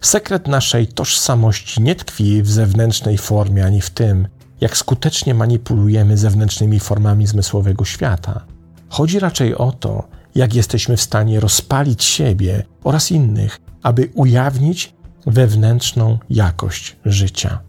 Sekret 0.00 0.48
naszej 0.48 0.86
tożsamości 0.86 1.82
nie 1.82 1.94
tkwi 1.94 2.42
w 2.42 2.50
zewnętrznej 2.50 3.18
formie 3.18 3.66
ani 3.66 3.80
w 3.80 3.90
tym, 3.90 4.28
jak 4.60 4.76
skutecznie 4.76 5.34
manipulujemy 5.34 6.16
zewnętrznymi 6.16 6.80
formami 6.80 7.26
zmysłowego 7.26 7.84
świata. 7.84 8.44
Chodzi 8.88 9.18
raczej 9.18 9.54
o 9.54 9.72
to, 9.72 10.08
jak 10.34 10.54
jesteśmy 10.54 10.96
w 10.96 11.02
stanie 11.02 11.40
rozpalić 11.40 12.04
siebie 12.04 12.64
oraz 12.84 13.10
innych, 13.10 13.60
aby 13.82 14.10
ujawnić 14.14 14.94
wewnętrzną 15.26 16.18
jakość 16.30 16.96
życia. 17.04 17.60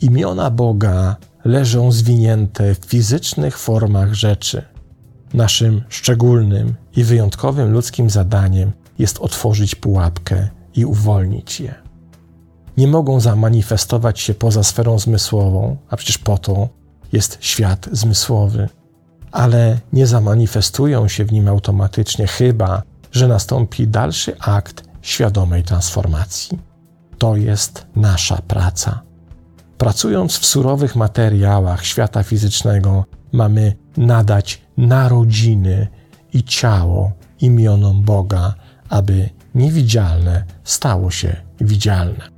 Imiona 0.00 0.50
Boga 0.50 1.16
leżą 1.44 1.92
zwinięte 1.92 2.74
w 2.74 2.78
fizycznych 2.78 3.58
formach 3.58 4.14
rzeczy. 4.14 4.62
Naszym 5.36 5.82
szczególnym 5.88 6.74
i 6.96 7.04
wyjątkowym 7.04 7.72
ludzkim 7.72 8.10
zadaniem 8.10 8.72
jest 8.98 9.18
otworzyć 9.18 9.74
pułapkę 9.74 10.48
i 10.74 10.84
uwolnić 10.84 11.60
je. 11.60 11.74
Nie 12.76 12.88
mogą 12.88 13.20
zamanifestować 13.20 14.20
się 14.20 14.34
poza 14.34 14.62
sferą 14.62 14.98
zmysłową, 14.98 15.76
a 15.88 15.96
przecież 15.96 16.18
po 16.18 16.38
to 16.38 16.68
jest 17.12 17.38
świat 17.40 17.88
zmysłowy, 17.92 18.68
ale 19.32 19.78
nie 19.92 20.06
zamanifestują 20.06 21.08
się 21.08 21.24
w 21.24 21.32
nim 21.32 21.48
automatycznie, 21.48 22.26
chyba 22.26 22.82
że 23.12 23.28
nastąpi 23.28 23.88
dalszy 23.88 24.38
akt 24.38 24.82
świadomej 25.02 25.62
transformacji. 25.62 26.58
To 27.18 27.36
jest 27.36 27.86
nasza 27.96 28.42
praca. 28.48 29.02
Pracując 29.78 30.38
w 30.38 30.46
surowych 30.46 30.96
materiałach 30.96 31.84
świata 31.84 32.22
fizycznego, 32.22 33.04
mamy 33.32 33.76
nadać 33.96 34.62
narodziny 34.76 35.88
i 36.32 36.44
ciało 36.44 37.12
imionom 37.40 38.02
Boga, 38.02 38.54
aby 38.88 39.30
niewidzialne 39.54 40.44
stało 40.64 41.10
się 41.10 41.36
widzialne. 41.60 42.28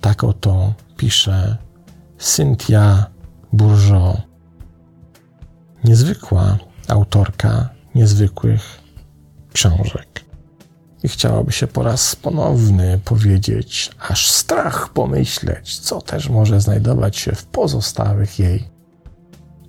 Tak 0.00 0.24
oto 0.24 0.74
pisze 0.96 1.56
Cynthia 2.18 3.06
Bourgeot. 3.52 4.16
Niezwykła 5.84 6.58
autorka 6.88 7.68
niezwykłych 7.94 8.80
książek. 9.52 10.24
I 11.02 11.08
chciałoby 11.08 11.52
się 11.52 11.66
po 11.66 11.82
raz 11.82 12.16
ponowny 12.16 13.00
powiedzieć, 13.04 13.90
aż 14.08 14.30
strach 14.30 14.88
pomyśleć, 14.88 15.78
co 15.78 16.00
też 16.00 16.28
może 16.28 16.60
znajdować 16.60 17.16
się 17.16 17.32
w 17.32 17.44
pozostałych 17.44 18.38
jej 18.38 18.77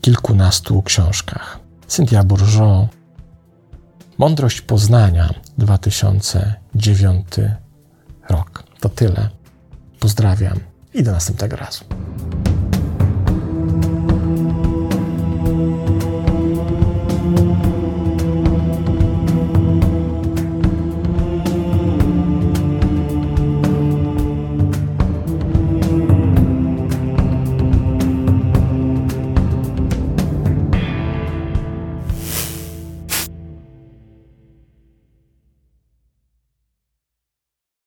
kilkunastu 0.01 0.83
książkach. 0.83 1.59
Cynthia 1.87 2.23
Bourgeot, 2.23 2.87
Mądrość 4.17 4.61
Poznania, 4.61 5.29
2009 5.57 7.25
rok. 8.29 8.63
To 8.79 8.89
tyle. 8.89 9.29
Pozdrawiam 9.99 10.59
i 10.93 11.03
do 11.03 11.11
następnego 11.11 11.55
razu. 11.55 11.83